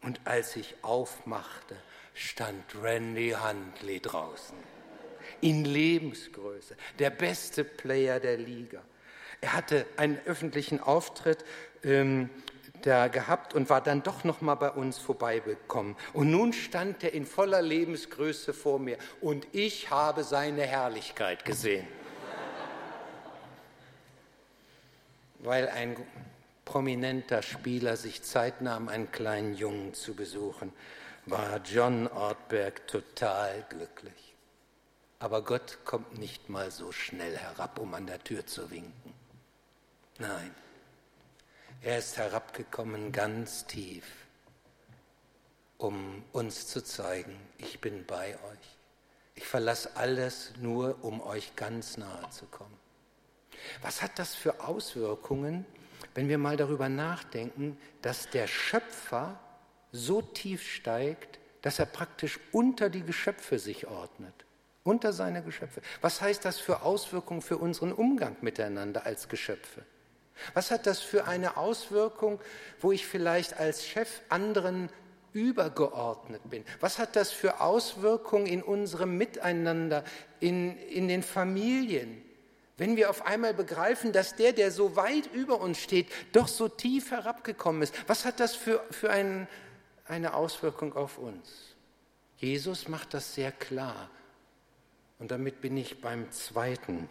Und 0.01 0.21
als 0.25 0.55
ich 0.55 0.75
aufmachte, 0.81 1.75
stand 2.13 2.63
Randy 2.81 3.35
Huntley 3.41 3.99
draußen. 3.99 4.57
In 5.41 5.65
Lebensgröße, 5.65 6.75
der 6.97 7.09
beste 7.09 7.63
Player 7.63 8.19
der 8.19 8.37
Liga. 8.37 8.81
Er 9.41 9.53
hatte 9.53 9.85
einen 9.95 10.19
öffentlichen 10.25 10.79
Auftritt 10.79 11.45
ähm, 11.83 12.29
da 12.81 13.07
gehabt 13.07 13.53
und 13.53 13.69
war 13.69 13.81
dann 13.81 14.03
doch 14.03 14.23
noch 14.23 14.41
mal 14.41 14.55
bei 14.55 14.71
uns 14.71 14.97
vorbeigekommen. 14.97 15.95
Und 16.13 16.31
nun 16.31 16.53
stand 16.53 17.03
er 17.03 17.13
in 17.13 17.25
voller 17.25 17.61
Lebensgröße 17.61 18.53
vor 18.53 18.79
mir 18.79 18.97
und 19.21 19.47
ich 19.51 19.89
habe 19.89 20.23
seine 20.23 20.63
Herrlichkeit 20.63 21.45
gesehen. 21.45 21.87
Weil 25.39 25.69
ein 25.69 25.95
prominenter 26.69 27.41
Spieler 27.41 27.97
sich 27.97 28.21
Zeit 28.21 28.61
nahm, 28.61 28.89
einen 28.89 29.11
kleinen 29.11 29.55
Jungen 29.55 29.95
zu 29.95 30.13
besuchen, 30.13 30.71
war 31.25 31.59
John 31.63 32.07
Ortberg 32.07 32.85
total 32.85 33.65
glücklich. 33.69 34.35
Aber 35.17 35.43
Gott 35.43 35.79
kommt 35.83 36.19
nicht 36.19 36.47
mal 36.47 36.69
so 36.69 36.91
schnell 36.91 37.35
herab, 37.35 37.79
um 37.79 37.95
an 37.95 38.05
der 38.05 38.23
Tür 38.23 38.45
zu 38.45 38.69
winken. 38.69 39.13
Nein, 40.19 40.53
er 41.81 41.97
ist 41.97 42.17
herabgekommen 42.17 43.11
ganz 43.11 43.65
tief, 43.65 44.05
um 45.79 46.23
uns 46.33 46.67
zu 46.67 46.83
zeigen, 46.83 47.35
ich 47.57 47.81
bin 47.81 48.05
bei 48.05 48.35
euch. 48.35 48.77
Ich 49.33 49.47
verlasse 49.47 49.95
alles 49.95 50.51
nur, 50.59 51.03
um 51.03 51.19
euch 51.19 51.55
ganz 51.55 51.97
nahe 51.97 52.29
zu 52.29 52.45
kommen. 52.45 52.77
Was 53.81 54.03
hat 54.03 54.19
das 54.19 54.35
für 54.35 54.63
Auswirkungen 54.63 55.65
wenn 56.15 56.29
wir 56.29 56.37
mal 56.37 56.57
darüber 56.57 56.89
nachdenken, 56.89 57.77
dass 58.01 58.29
der 58.29 58.47
Schöpfer 58.47 59.39
so 59.91 60.21
tief 60.21 60.67
steigt, 60.67 61.39
dass 61.61 61.79
er 61.79 61.85
praktisch 61.85 62.39
unter 62.51 62.89
die 62.89 63.03
Geschöpfe 63.03 63.59
sich 63.59 63.87
ordnet, 63.87 64.33
unter 64.83 65.13
seine 65.13 65.43
Geschöpfe. 65.43 65.81
Was 66.01 66.21
heißt 66.21 66.45
das 66.45 66.59
für 66.59 66.81
Auswirkungen 66.83 67.41
für 67.41 67.57
unseren 67.57 67.91
Umgang 67.91 68.37
miteinander 68.41 69.05
als 69.05 69.27
Geschöpfe? 69.27 69.83
Was 70.53 70.71
hat 70.71 70.87
das 70.87 70.99
für 70.99 71.27
eine 71.27 71.57
Auswirkung, 71.57 72.39
wo 72.79 72.91
ich 72.91 73.05
vielleicht 73.05 73.57
als 73.59 73.85
Chef 73.85 74.21
anderen 74.29 74.89
übergeordnet 75.33 76.41
bin? 76.49 76.63
Was 76.79 76.97
hat 76.97 77.15
das 77.15 77.31
für 77.31 77.59
Auswirkungen 77.59 78.45
in 78.45 78.63
unserem 78.63 79.17
Miteinander, 79.17 80.03
in, 80.39 80.77
in 80.77 81.07
den 81.07 81.23
Familien? 81.23 82.23
Wenn 82.79 82.95
wir 82.95 83.09
auf 83.09 83.25
einmal 83.25 83.53
begreifen, 83.53 84.13
dass 84.13 84.35
der, 84.35 84.53
der 84.53 84.71
so 84.71 84.95
weit 84.95 85.27
über 85.33 85.59
uns 85.59 85.79
steht, 85.79 86.07
doch 86.31 86.47
so 86.47 86.69
tief 86.69 87.11
herabgekommen 87.11 87.81
ist, 87.81 87.93
was 88.07 88.25
hat 88.25 88.39
das 88.39 88.55
für, 88.55 88.83
für 88.89 89.11
ein, 89.11 89.47
eine 90.05 90.33
Auswirkung 90.33 90.95
auf 90.95 91.17
uns? 91.17 91.75
Jesus 92.37 92.87
macht 92.87 93.13
das 93.13 93.35
sehr 93.35 93.51
klar. 93.51 94.09
Und 95.19 95.31
damit 95.31 95.59
bin 95.59 95.75
ich 95.75 95.99
beim 95.99 96.31
zweiten, 96.31 97.09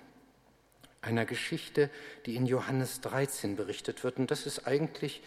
einer 1.03 1.27
Geschichte, 1.27 1.91
die 2.25 2.35
in 2.35 2.47
Johannes 2.47 3.03
13 3.03 3.55
berichtet 3.55 4.03
wird. 4.03 4.19
Und 4.19 4.31
das 4.31 4.47
ist 4.47 4.67
eigentlich 4.67 5.23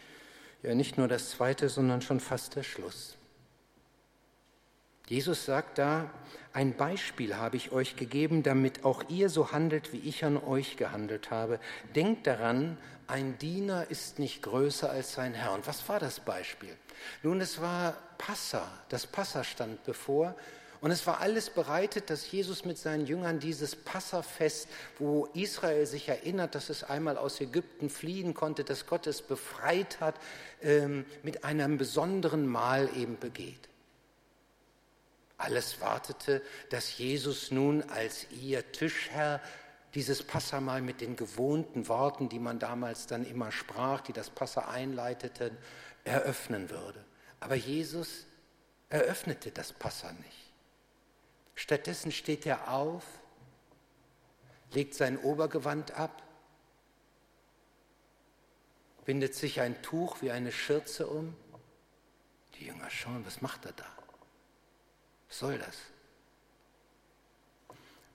ja 0.63 0.73
nicht 0.73 0.97
nur 0.97 1.07
das 1.07 1.29
zweite, 1.29 1.69
sondern 1.69 2.01
schon 2.01 2.19
fast 2.19 2.55
der 2.55 2.63
Schluss. 2.63 3.15
Jesus 5.11 5.43
sagt 5.43 5.77
da, 5.77 6.09
ein 6.53 6.77
Beispiel 6.77 7.35
habe 7.35 7.57
ich 7.57 7.73
euch 7.73 7.97
gegeben, 7.97 8.43
damit 8.43 8.85
auch 8.85 9.03
ihr 9.09 9.27
so 9.27 9.51
handelt, 9.51 9.91
wie 9.91 9.99
ich 10.07 10.23
an 10.23 10.37
euch 10.37 10.77
gehandelt 10.77 11.31
habe. 11.31 11.59
Denkt 11.97 12.27
daran, 12.27 12.77
ein 13.07 13.37
Diener 13.37 13.91
ist 13.91 14.19
nicht 14.19 14.41
größer 14.41 14.89
als 14.89 15.11
sein 15.11 15.33
Herr. 15.33 15.51
Und 15.51 15.67
was 15.67 15.89
war 15.89 15.99
das 15.99 16.21
Beispiel? 16.21 16.73
Nun, 17.23 17.41
es 17.41 17.59
war 17.59 17.97
Passa, 18.17 18.65
das 18.87 19.05
Passa 19.05 19.43
stand 19.43 19.83
bevor. 19.83 20.33
Und 20.79 20.91
es 20.91 21.05
war 21.05 21.19
alles 21.19 21.49
bereitet, 21.49 22.09
dass 22.09 22.31
Jesus 22.31 22.63
mit 22.63 22.77
seinen 22.77 23.05
Jüngern 23.05 23.41
dieses 23.41 23.75
Passafest, 23.75 24.69
wo 24.97 25.25
Israel 25.33 25.85
sich 25.87 26.07
erinnert, 26.07 26.55
dass 26.55 26.69
es 26.69 26.85
einmal 26.85 27.17
aus 27.17 27.41
Ägypten 27.41 27.89
fliehen 27.89 28.33
konnte, 28.33 28.63
dass 28.63 28.87
Gott 28.87 29.07
es 29.07 29.21
befreit 29.21 29.99
hat, 29.99 30.15
ähm, 30.61 31.03
mit 31.21 31.43
einem 31.43 31.77
besonderen 31.77 32.47
Mahl 32.47 32.89
eben 32.95 33.19
begeht. 33.19 33.70
Alles 35.41 35.81
wartete, 35.81 36.43
dass 36.69 36.99
Jesus 36.99 37.49
nun 37.49 37.81
als 37.89 38.29
ihr 38.29 38.71
Tischherr 38.71 39.41
dieses 39.95 40.21
Passamal 40.21 40.83
mit 40.83 41.01
den 41.01 41.15
gewohnten 41.15 41.87
Worten, 41.87 42.29
die 42.29 42.37
man 42.37 42.59
damals 42.59 43.07
dann 43.07 43.25
immer 43.25 43.51
sprach, 43.51 44.01
die 44.01 44.13
das 44.13 44.29
Passa 44.29 44.69
einleiteten, 44.69 45.57
eröffnen 46.03 46.69
würde. 46.69 47.03
Aber 47.39 47.55
Jesus 47.55 48.27
eröffnete 48.89 49.49
das 49.49 49.73
Passa 49.73 50.11
nicht. 50.11 50.53
Stattdessen 51.55 52.11
steht 52.11 52.45
er 52.45 52.71
auf, 52.71 53.03
legt 54.73 54.93
sein 54.93 55.17
Obergewand 55.17 55.89
ab, 55.91 56.21
bindet 59.05 59.33
sich 59.33 59.59
ein 59.59 59.81
Tuch 59.81 60.21
wie 60.21 60.29
eine 60.29 60.51
Schürze 60.51 61.07
um. 61.07 61.35
Die 62.59 62.67
Jünger 62.67 62.91
schauen, 62.91 63.25
was 63.25 63.41
macht 63.41 63.65
er 63.65 63.71
da? 63.71 64.00
Soll 65.31 65.57
das? 65.57 65.77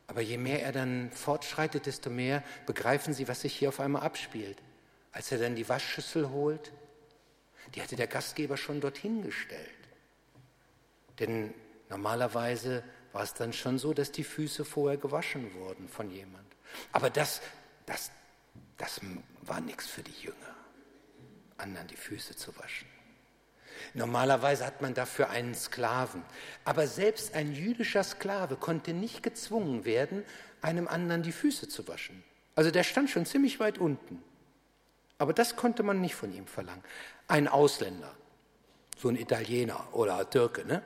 Aber 0.07 0.21
je 0.21 0.39
mehr 0.39 0.63
er 0.63 0.71
dann 0.71 1.11
fortschreitet, 1.11 1.87
desto 1.87 2.11
mehr 2.11 2.45
begreifen 2.67 3.13
sie, 3.13 3.27
was 3.27 3.41
sich 3.41 3.57
hier 3.57 3.71
auf 3.71 3.81
einmal 3.81 4.03
abspielt. 4.03 4.59
Als 5.11 5.33
er 5.33 5.39
dann 5.39 5.57
die 5.57 5.69
Waschschüssel 5.69 6.29
holt, 6.31 6.73
die 7.75 7.83
hatte 7.83 7.97
der 7.97 8.07
Gastgeber 8.07 8.57
schon 8.57 8.81
dorthin 8.81 9.23
gestellt. 9.23 9.71
Denn 11.19 11.53
normalerweise 11.89 12.85
war 13.13 13.23
es 13.23 13.35
dann 13.35 13.53
schon 13.53 13.79
so, 13.79 13.95
dass 13.95 14.13
die 14.13 14.23
Füße 14.23 14.65
vorher 14.65 14.99
gewaschen 14.99 15.55
wurden 15.55 15.89
von 15.89 16.11
jemand. 16.11 16.47
Aber 16.93 17.09
das, 17.09 17.41
das, 17.87 18.13
das 18.77 19.01
war 19.41 19.61
nichts 19.61 19.87
für 19.87 20.03
die 20.03 20.21
Jünger, 20.21 20.57
anderen 21.57 21.89
die 21.89 21.97
Füße 21.97 22.37
zu 22.37 22.57
waschen. 22.59 22.96
Normalerweise 23.95 24.67
hat 24.67 24.83
man 24.83 24.95
dafür 24.95 25.31
einen 25.31 25.55
Sklaven. 25.55 26.23
Aber 26.65 26.87
selbst 26.87 27.35
ein 27.35 27.55
jüdischer 27.55 28.05
Sklave 28.05 28.57
konnte 28.57 28.93
nicht 28.93 29.23
gezwungen 29.23 29.85
werden, 29.85 30.25
einem 30.63 30.89
anderen 30.89 31.23
die 31.23 31.33
Füße 31.33 31.69
zu 31.69 31.87
waschen. 31.89 32.25
Also 32.55 32.71
der 32.71 32.83
stand 32.83 33.11
schon 33.11 33.27
ziemlich 33.27 33.61
weit 33.61 33.79
unten. 33.79 34.23
Aber 35.19 35.33
das 35.33 35.57
konnte 35.57 35.83
man 35.83 36.01
nicht 36.01 36.15
von 36.15 36.33
ihm 36.33 36.47
verlangen. 36.47 36.85
Ein 37.29 37.49
Ausländer, 37.49 38.15
so 38.97 39.09
ein 39.09 39.17
Italiener 39.17 39.89
oder 39.93 40.29
Türke, 40.29 40.65
ne? 40.65 40.83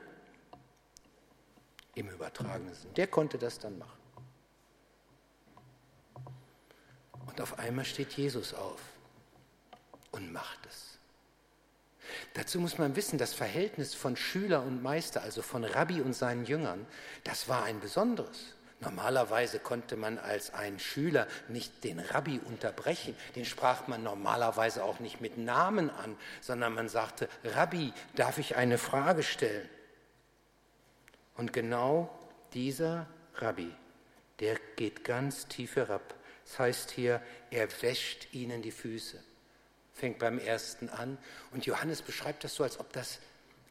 Im 1.95 2.09
übertragenen 2.09 2.73
Sinn, 2.73 2.93
der 2.93 3.07
konnte 3.07 3.37
das 3.37 3.59
dann 3.59 3.77
machen. 3.77 3.99
Und 7.25 7.41
auf 7.41 7.59
einmal 7.59 7.85
steht 7.85 8.13
Jesus 8.13 8.53
auf 8.53 8.81
und 10.11 10.31
macht 10.31 10.65
es. 10.65 10.97
Dazu 12.33 12.59
muss 12.59 12.77
man 12.77 12.95
wissen, 12.95 13.17
das 13.17 13.33
Verhältnis 13.33 13.93
von 13.93 14.15
Schüler 14.15 14.63
und 14.63 14.81
Meister, 14.81 15.21
also 15.21 15.41
von 15.41 15.63
Rabbi 15.63 16.01
und 16.01 16.13
seinen 16.13 16.45
Jüngern, 16.45 16.87
das 17.23 17.49
war 17.49 17.63
ein 17.63 17.79
besonderes. 17.79 18.55
Normalerweise 18.79 19.59
konnte 19.59 19.95
man 19.95 20.17
als 20.17 20.53
ein 20.53 20.79
Schüler 20.79 21.27
nicht 21.49 21.83
den 21.83 21.99
Rabbi 21.99 22.39
unterbrechen, 22.43 23.15
den 23.35 23.45
sprach 23.45 23.87
man 23.87 24.01
normalerweise 24.01 24.83
auch 24.83 24.99
nicht 24.99 25.21
mit 25.21 25.37
Namen 25.37 25.91
an, 25.91 26.17
sondern 26.41 26.73
man 26.73 26.89
sagte, 26.89 27.29
Rabbi, 27.43 27.93
darf 28.15 28.39
ich 28.39 28.55
eine 28.55 28.79
Frage 28.79 29.21
stellen? 29.21 29.69
Und 31.35 31.53
genau 31.53 32.09
dieser 32.53 33.07
Rabbi, 33.35 33.71
der 34.39 34.57
geht 34.77 35.03
ganz 35.03 35.47
tief 35.47 35.75
herab. 35.75 36.15
Das 36.45 36.57
heißt 36.57 36.91
hier, 36.91 37.21
er 37.51 37.67
wäscht 37.81 38.33
ihnen 38.33 38.63
die 38.63 38.71
Füße. 38.71 39.23
Fängt 40.01 40.17
beim 40.17 40.39
ersten 40.39 40.89
an. 40.89 41.19
Und 41.51 41.67
Johannes 41.67 42.01
beschreibt 42.01 42.43
das 42.43 42.55
so, 42.55 42.63
als 42.63 42.79
ob 42.79 42.91
das 42.91 43.19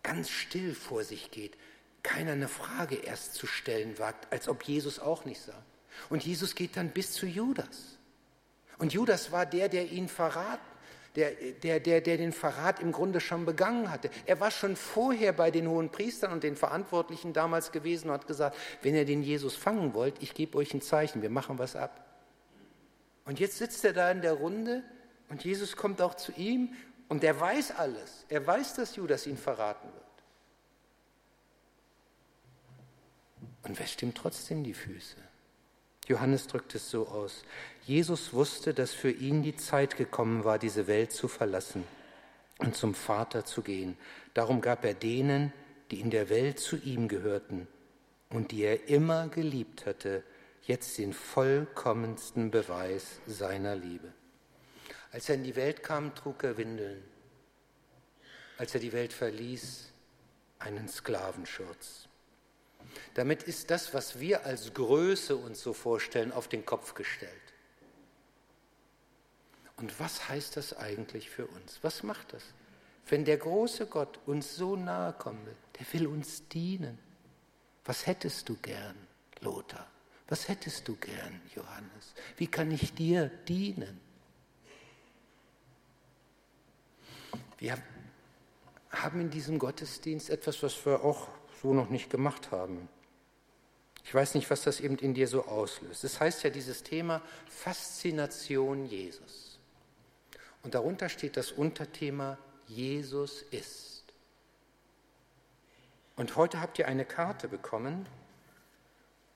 ganz 0.05 0.31
still 0.31 0.77
vor 0.77 1.03
sich 1.03 1.33
geht. 1.33 1.57
Keiner 2.05 2.31
eine 2.31 2.47
Frage 2.47 2.95
erst 2.95 3.35
zu 3.35 3.49
stellen 3.49 3.99
wagt, 3.99 4.33
als 4.33 4.49
ob 4.49 4.63
Jesus 4.63 5.01
auch 5.01 5.25
nicht 5.25 5.41
sah. 5.41 5.61
Und 6.09 6.25
Jesus 6.25 6.55
geht 6.55 6.77
dann 6.77 6.91
bis 6.91 7.15
zu 7.15 7.27
Judas. 7.27 7.99
Und 8.79 8.93
Judas 8.93 9.33
war 9.33 9.45
der, 9.45 9.69
der 9.69 9.91
ihn 9.91 10.09
verraten 10.09 10.71
der, 11.17 11.33
der, 11.33 11.81
der, 11.81 12.01
der 12.01 12.17
den 12.17 12.31
Verrat 12.31 12.79
im 12.79 12.93
Grunde 12.93 13.19
schon 13.19 13.45
begangen 13.45 13.91
hatte. 13.91 14.09
Er 14.27 14.39
war 14.39 14.53
schon 14.53 14.77
vorher 14.77 15.33
bei 15.33 15.51
den 15.51 15.67
hohen 15.69 15.91
Priestern 15.91 16.31
und 16.33 16.45
den 16.45 16.55
Verantwortlichen 16.55 17.33
damals 17.33 17.73
gewesen 17.73 18.07
und 18.07 18.15
hat 18.15 18.29
gesagt, 18.29 18.57
wenn 18.83 18.95
ihr 18.95 19.05
den 19.05 19.25
Jesus 19.25 19.57
fangen 19.57 19.93
wollt, 19.93 20.23
ich 20.23 20.33
gebe 20.33 20.57
euch 20.57 20.73
ein 20.75 20.81
Zeichen, 20.81 21.23
wir 21.23 21.31
machen 21.31 21.59
was 21.59 21.75
ab. 21.75 22.07
Und 23.25 23.41
jetzt 23.41 23.59
sitzt 23.59 23.85
er 23.85 23.93
da 23.93 24.09
in 24.13 24.23
der 24.23 24.35
Runde 24.35 24.85
und 25.31 25.45
Jesus 25.45 25.77
kommt 25.77 26.03
auch 26.03 26.15
zu 26.15 26.33
ihm 26.33 26.75
und 27.09 27.25
er 27.25 27.41
weiß 27.41 27.73
alles. 27.73 28.27
Er 28.29 28.47
weiß, 28.47 28.75
dass 28.75 28.97
Judas 28.97 29.27
ihn 29.27 29.39
verraten 29.39 29.89
wird. 29.93 30.05
Und 33.63 33.79
wäscht 33.79 34.03
ihm 34.03 34.13
trotzdem 34.13 34.65
die 34.65 34.75
Füße. 34.75 35.17
Johannes 36.09 36.49
drückt 36.49 36.75
es 36.75 36.91
so 36.91 37.07
aus. 37.07 37.45
Jesus 37.87 38.33
wusste, 38.33 38.75
dass 38.75 38.93
für 38.93 39.11
ihn 39.11 39.43
die 39.43 39.55
Zeit 39.55 39.97
gekommen 39.97 40.45
war, 40.45 40.59
diese 40.59 40.89
Welt 40.89 41.13
zu 41.13 41.29
verlassen 41.29 41.85
und 42.59 42.75
zum 42.75 42.95
Vater 42.95 43.45
zu 43.45 43.63
gehen. 43.63 43.97
Darum 44.35 44.61
gab 44.61 44.85
er 44.85 44.95
denen, 44.95 45.53
die 45.93 46.01
in 46.01 46.11
der 46.11 46.29
Welt 46.29 46.59
zu 46.59 46.77
ihm 46.77 47.07
gehörten 47.07 47.69
und 48.31 48.51
die 48.51 48.63
er 48.63 48.89
immer 48.89 49.29
geliebt 49.29 49.87
hatte, 49.87 50.25
jetzt 50.63 50.99
den 50.99 51.13
vollkommensten 51.13 52.51
Beweis 52.51 53.21
seiner 53.27 53.77
Liebe. 53.77 54.13
Als 55.13 55.29
er 55.29 55.35
in 55.35 55.45
die 55.45 55.57
Welt 55.57 55.83
kam, 55.83 56.15
trug 56.15 56.45
er 56.45 56.57
Windeln. 56.57 57.03
Als 58.59 58.75
er 58.75 58.81
die 58.81 58.93
Welt 58.93 59.13
verließ, 59.13 59.91
einen 60.59 60.89
Sklavenschurz. 60.89 62.09
Damit 63.15 63.43
ist 63.45 63.71
das, 63.71 63.95
was 63.95 64.21
wir 64.21 64.45
als 64.45 64.75
Größe 64.75 65.37
uns 65.37 65.63
so 65.63 65.73
vorstellen, 65.73 66.33
auf 66.33 66.49
den 66.49 66.65
Kopf 66.65 66.95
gestellt. 66.95 67.33
Und 69.77 69.99
was 69.99 70.29
heißt 70.29 70.57
das 70.57 70.77
eigentlich 70.77 71.31
für 71.31 71.47
uns? 71.47 71.79
Was 71.83 72.03
macht 72.03 72.33
das? 72.35 72.43
Wenn 73.07 73.25
der 73.25 73.39
große 73.39 73.87
Gott 73.87 74.19
uns 74.27 74.55
so 74.55 74.77
nahe 74.77 75.13
kommen 75.15 75.45
will, 75.47 75.57
der 75.79 75.93
will 75.93 76.07
uns 76.07 76.47
dienen. 76.49 76.99
Was 77.85 78.07
hättest 78.07 78.49
du 78.49 78.57
gern, 78.57 78.95
Lothar? 79.41 79.91
Was 80.29 80.49
hättest 80.49 80.87
du 80.87 80.95
gern, 80.97 81.41
Johannes? 81.57 82.15
Wie 82.37 82.47
kann 82.47 82.71
ich 82.71 82.95
dir 82.95 83.29
dienen? 83.49 84.01
Wir 87.61 87.79
haben 88.91 89.21
in 89.21 89.31
diesem 89.31 89.59
Gottesdienst 89.59 90.31
etwas, 90.31 90.63
was 90.63 90.85
wir 90.85 91.05
auch 91.05 91.29
so 91.63 91.73
noch 91.73 91.91
nicht 91.91 92.11
gemacht 92.11 92.51
haben. 92.51 92.89
Ich 94.05 94.15
weiß 94.15 94.35
nicht, 94.35 94.51
was 94.51 94.63
das 94.63 94.81
eben 94.81 94.97
in 94.97 95.15
dir 95.15 95.29
so 95.29 95.45
auslöst. 95.45 96.03
Das 96.03 96.19
heißt 96.19 96.43
ja 96.43 96.51
dieses 96.51 96.83
Thema 96.83 97.23
Faszination 97.47 98.87
Jesus. 98.87 99.59
Und 100.63 100.75
darunter 100.75 101.09
steht 101.09 101.37
das 101.37 101.53
Unterthema 101.53 102.39
Jesus 102.67 103.43
ist. 103.43 104.05
Und 106.17 106.37
heute 106.37 106.61
habt 106.61 106.79
ihr 106.79 106.89
eine 106.89 107.05
Karte 107.05 107.47
bekommen. 107.49 108.07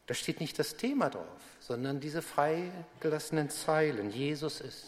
Da 0.07 0.15
steht 0.15 0.41
nicht 0.41 0.59
das 0.59 0.77
Thema 0.77 1.09
drauf, 1.11 1.41
sondern 1.61 2.01
diese 2.01 2.21
freigelassenen 2.21 3.51
Zeilen. 3.51 4.11
Jesus 4.11 4.61
ist. 4.61 4.87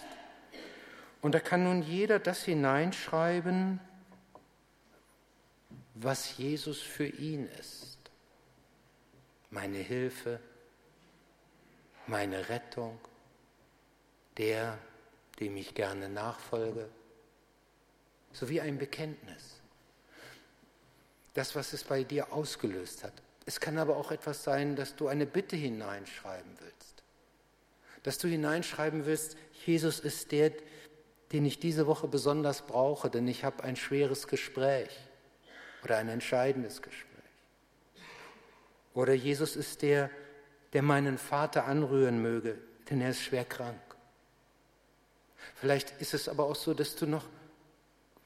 Und 1.26 1.32
da 1.32 1.40
kann 1.40 1.64
nun 1.64 1.82
jeder 1.82 2.20
das 2.20 2.44
hineinschreiben, 2.44 3.80
was 5.96 6.38
Jesus 6.38 6.80
für 6.80 7.08
ihn 7.08 7.48
ist. 7.58 7.98
Meine 9.50 9.78
Hilfe, 9.78 10.38
meine 12.06 12.48
Rettung, 12.48 13.00
der, 14.36 14.78
dem 15.40 15.56
ich 15.56 15.74
gerne 15.74 16.08
nachfolge, 16.08 16.88
so 18.32 18.48
wie 18.48 18.60
ein 18.60 18.78
Bekenntnis. 18.78 19.60
Das, 21.34 21.56
was 21.56 21.72
es 21.72 21.82
bei 21.82 22.04
dir 22.04 22.32
ausgelöst 22.32 23.02
hat. 23.02 23.14
Es 23.46 23.58
kann 23.58 23.78
aber 23.78 23.96
auch 23.96 24.12
etwas 24.12 24.44
sein, 24.44 24.76
dass 24.76 24.94
du 24.94 25.08
eine 25.08 25.26
Bitte 25.26 25.56
hineinschreiben 25.56 26.52
willst. 26.60 27.02
Dass 28.04 28.16
du 28.18 28.28
hineinschreiben 28.28 29.06
willst, 29.06 29.36
Jesus 29.64 29.98
ist 29.98 30.30
der, 30.30 30.52
den 31.32 31.44
ich 31.44 31.58
diese 31.58 31.86
Woche 31.86 32.08
besonders 32.08 32.62
brauche, 32.62 33.10
denn 33.10 33.26
ich 33.26 33.44
habe 33.44 33.64
ein 33.64 33.76
schweres 33.76 34.28
Gespräch 34.28 34.90
oder 35.82 35.98
ein 35.98 36.08
entscheidendes 36.08 36.82
Gespräch. 36.82 37.06
Oder 38.94 39.12
Jesus 39.12 39.56
ist 39.56 39.82
der, 39.82 40.10
der 40.72 40.82
meinen 40.82 41.18
Vater 41.18 41.66
anrühren 41.66 42.22
möge, 42.22 42.58
denn 42.88 43.00
er 43.00 43.10
ist 43.10 43.22
schwer 43.22 43.44
krank. 43.44 43.80
Vielleicht 45.54 46.00
ist 46.00 46.14
es 46.14 46.28
aber 46.28 46.44
auch 46.44 46.56
so, 46.56 46.74
dass 46.74 46.96
du 46.96 47.06
noch 47.06 47.24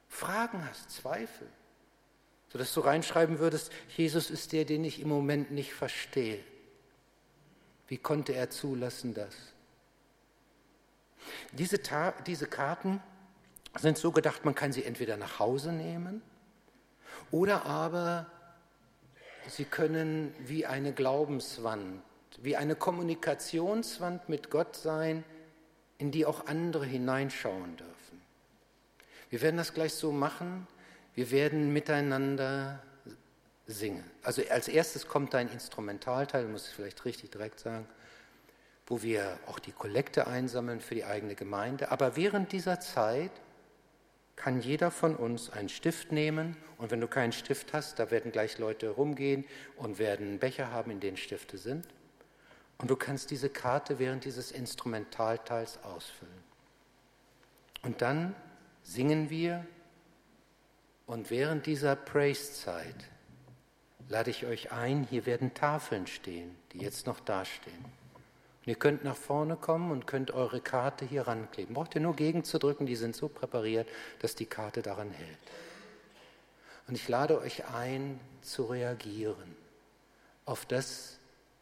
Fragen 0.08 0.64
hast, 0.68 0.90
Zweifel, 0.90 1.46
sodass 2.52 2.74
du 2.74 2.80
reinschreiben 2.80 3.38
würdest, 3.38 3.72
Jesus 3.96 4.30
ist 4.30 4.52
der, 4.52 4.64
den 4.64 4.84
ich 4.84 5.00
im 5.00 5.08
Moment 5.08 5.50
nicht 5.50 5.72
verstehe. 5.72 6.40
Wie 7.88 7.98
konnte 7.98 8.34
er 8.34 8.50
zulassen 8.50 9.14
das? 9.14 9.34
Diese, 11.52 11.78
diese 12.26 12.46
Karten 12.46 13.02
sind 13.78 13.98
so 13.98 14.12
gedacht, 14.12 14.44
man 14.44 14.54
kann 14.54 14.72
sie 14.72 14.84
entweder 14.84 15.16
nach 15.16 15.38
Hause 15.38 15.72
nehmen 15.72 16.22
oder 17.30 17.66
aber 17.66 18.26
sie 19.48 19.64
können 19.64 20.34
wie 20.40 20.66
eine 20.66 20.92
Glaubenswand, 20.92 22.02
wie 22.38 22.56
eine 22.56 22.74
Kommunikationswand 22.74 24.28
mit 24.28 24.50
Gott 24.50 24.76
sein, 24.76 25.24
in 25.98 26.10
die 26.10 26.24
auch 26.26 26.46
andere 26.46 26.86
hineinschauen 26.86 27.76
dürfen. 27.76 28.22
Wir 29.28 29.42
werden 29.42 29.56
das 29.56 29.74
gleich 29.74 29.94
so 29.94 30.10
machen. 30.10 30.66
Wir 31.14 31.30
werden 31.30 31.72
miteinander 31.72 32.82
singen. 33.66 34.04
Also 34.22 34.42
als 34.50 34.68
erstes 34.68 35.06
kommt 35.06 35.34
ein 35.34 35.48
Instrumentalteil, 35.48 36.46
muss 36.46 36.68
ich 36.68 36.74
vielleicht 36.74 37.04
richtig 37.04 37.30
direkt 37.30 37.60
sagen, 37.60 37.86
wo 38.90 39.02
wir 39.02 39.38
auch 39.46 39.60
die 39.60 39.70
Kollekte 39.70 40.26
einsammeln 40.26 40.80
für 40.80 40.96
die 40.96 41.04
eigene 41.04 41.36
Gemeinde. 41.36 41.92
Aber 41.92 42.16
während 42.16 42.50
dieser 42.50 42.80
Zeit 42.80 43.30
kann 44.34 44.60
jeder 44.60 44.90
von 44.90 45.14
uns 45.14 45.48
einen 45.48 45.68
Stift 45.68 46.10
nehmen 46.10 46.56
und 46.76 46.90
wenn 46.90 47.00
du 47.00 47.06
keinen 47.06 47.30
Stift 47.30 47.72
hast, 47.72 48.00
da 48.00 48.10
werden 48.10 48.32
gleich 48.32 48.58
Leute 48.58 48.90
rumgehen 48.90 49.44
und 49.76 50.00
werden 50.00 50.40
Becher 50.40 50.72
haben, 50.72 50.90
in 50.90 50.98
denen 50.98 51.16
Stifte 51.16 51.56
sind. 51.56 51.86
Und 52.78 52.90
du 52.90 52.96
kannst 52.96 53.30
diese 53.30 53.48
Karte 53.48 54.00
während 54.00 54.24
dieses 54.24 54.50
Instrumentalteils 54.50 55.84
ausfüllen. 55.84 56.42
Und 57.82 58.02
dann 58.02 58.34
singen 58.82 59.30
wir 59.30 59.64
und 61.06 61.30
während 61.30 61.66
dieser 61.66 61.94
Praise-Zeit 61.94 63.08
lade 64.08 64.30
ich 64.30 64.46
euch 64.46 64.72
ein, 64.72 65.04
hier 65.04 65.26
werden 65.26 65.54
Tafeln 65.54 66.08
stehen, 66.08 66.56
die 66.72 66.78
jetzt 66.78 67.06
noch 67.06 67.20
dastehen. 67.20 67.99
Ihr 68.66 68.74
könnt 68.74 69.04
nach 69.04 69.16
vorne 69.16 69.56
kommen 69.56 69.90
und 69.90 70.06
könnt 70.06 70.32
eure 70.32 70.60
Karte 70.60 71.04
hier 71.04 71.26
rankleben. 71.26 71.74
Braucht 71.74 71.94
ihr 71.94 72.00
nur 72.00 72.14
gegenzudrücken, 72.14 72.86
die 72.86 72.96
sind 72.96 73.16
so 73.16 73.28
präpariert, 73.28 73.88
dass 74.20 74.34
die 74.34 74.46
Karte 74.46 74.82
daran 74.82 75.10
hält. 75.10 75.38
Und 76.86 76.94
ich 76.94 77.08
lade 77.08 77.38
euch 77.38 77.64
ein, 77.66 78.20
zu 78.42 78.64
reagieren 78.64 79.56
auf 80.44 80.66
das, 80.66 81.18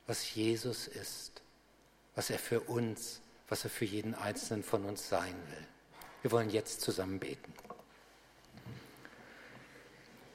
was 0.06 0.34
Jesus 0.34 0.86
ist, 0.86 1.42
was 2.14 2.30
er 2.30 2.38
für 2.38 2.60
uns, 2.60 3.20
was 3.48 3.64
er 3.64 3.70
für 3.70 3.84
jeden 3.84 4.14
Einzelnen 4.14 4.62
von 4.62 4.84
uns 4.84 5.08
sein 5.08 5.34
will. 5.50 5.66
Wir 6.22 6.32
wollen 6.32 6.50
jetzt 6.50 6.80
zusammen 6.80 7.18
beten. 7.18 7.52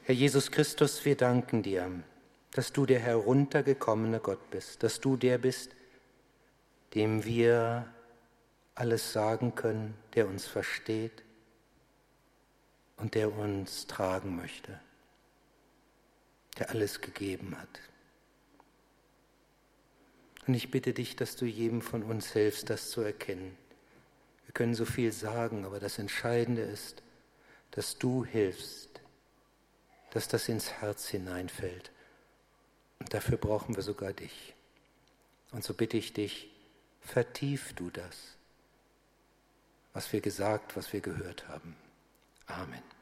Herr 0.04 0.16
Jesus 0.16 0.52
Christus, 0.52 1.04
wir 1.06 1.16
danken 1.16 1.64
dir, 1.64 1.90
dass 2.52 2.72
du 2.72 2.86
der 2.86 3.00
heruntergekommene 3.00 4.20
Gott 4.20 4.52
bist, 4.52 4.84
dass 4.84 5.00
du 5.00 5.18
der 5.18 5.38
bist, 5.38 5.72
dem 6.94 7.26
wir 7.26 7.92
alles 8.76 9.14
sagen 9.14 9.56
können, 9.56 9.96
der 10.16 10.28
uns 10.28 10.46
versteht 10.46 11.24
und 12.98 13.16
der 13.16 13.34
uns 13.34 13.88
tragen 13.88 14.36
möchte, 14.36 14.80
der 16.58 16.70
alles 16.70 17.02
gegeben 17.02 17.60
hat. 17.60 17.80
Und 20.48 20.54
ich 20.56 20.72
bitte 20.72 20.94
dich, 20.94 21.16
dass 21.16 21.36
du 21.36 21.46
jedem 21.46 21.82
von 21.82 22.04
uns 22.04 22.32
hilfst, 22.32 22.70
das 22.70 22.90
zu 22.90 23.02
erkennen. 23.02 23.58
Wir 24.46 24.54
können 24.54 24.76
so 24.76 24.86
viel 24.86 25.12
sagen, 25.12 25.66
aber 25.66 25.80
das 25.80 26.00
Entscheidende 26.00 26.62
ist, 26.62 27.02
dass 27.72 27.98
du 27.98 28.26
hilfst, 28.26 29.02
dass 30.12 30.28
das 30.28 30.50
ins 30.50 30.72
Herz 30.74 31.08
hineinfällt. 31.08 31.92
Und 33.00 33.14
dafür 33.14 33.38
brauchen 33.38 33.76
wir 33.76 33.84
sogar 33.84 34.14
dich. 34.14 34.54
Und 35.52 35.64
so 35.64 35.74
bitte 35.74 35.98
ich 35.98 36.14
dich, 36.14 36.53
vertief 37.04 37.74
du 37.74 37.90
das, 37.90 38.38
was 39.94 40.12
wir 40.14 40.22
gesagt, 40.22 40.76
was 40.76 40.94
wir 40.94 41.02
gehört 41.02 41.48
haben. 41.48 41.76
Amen. 42.48 42.93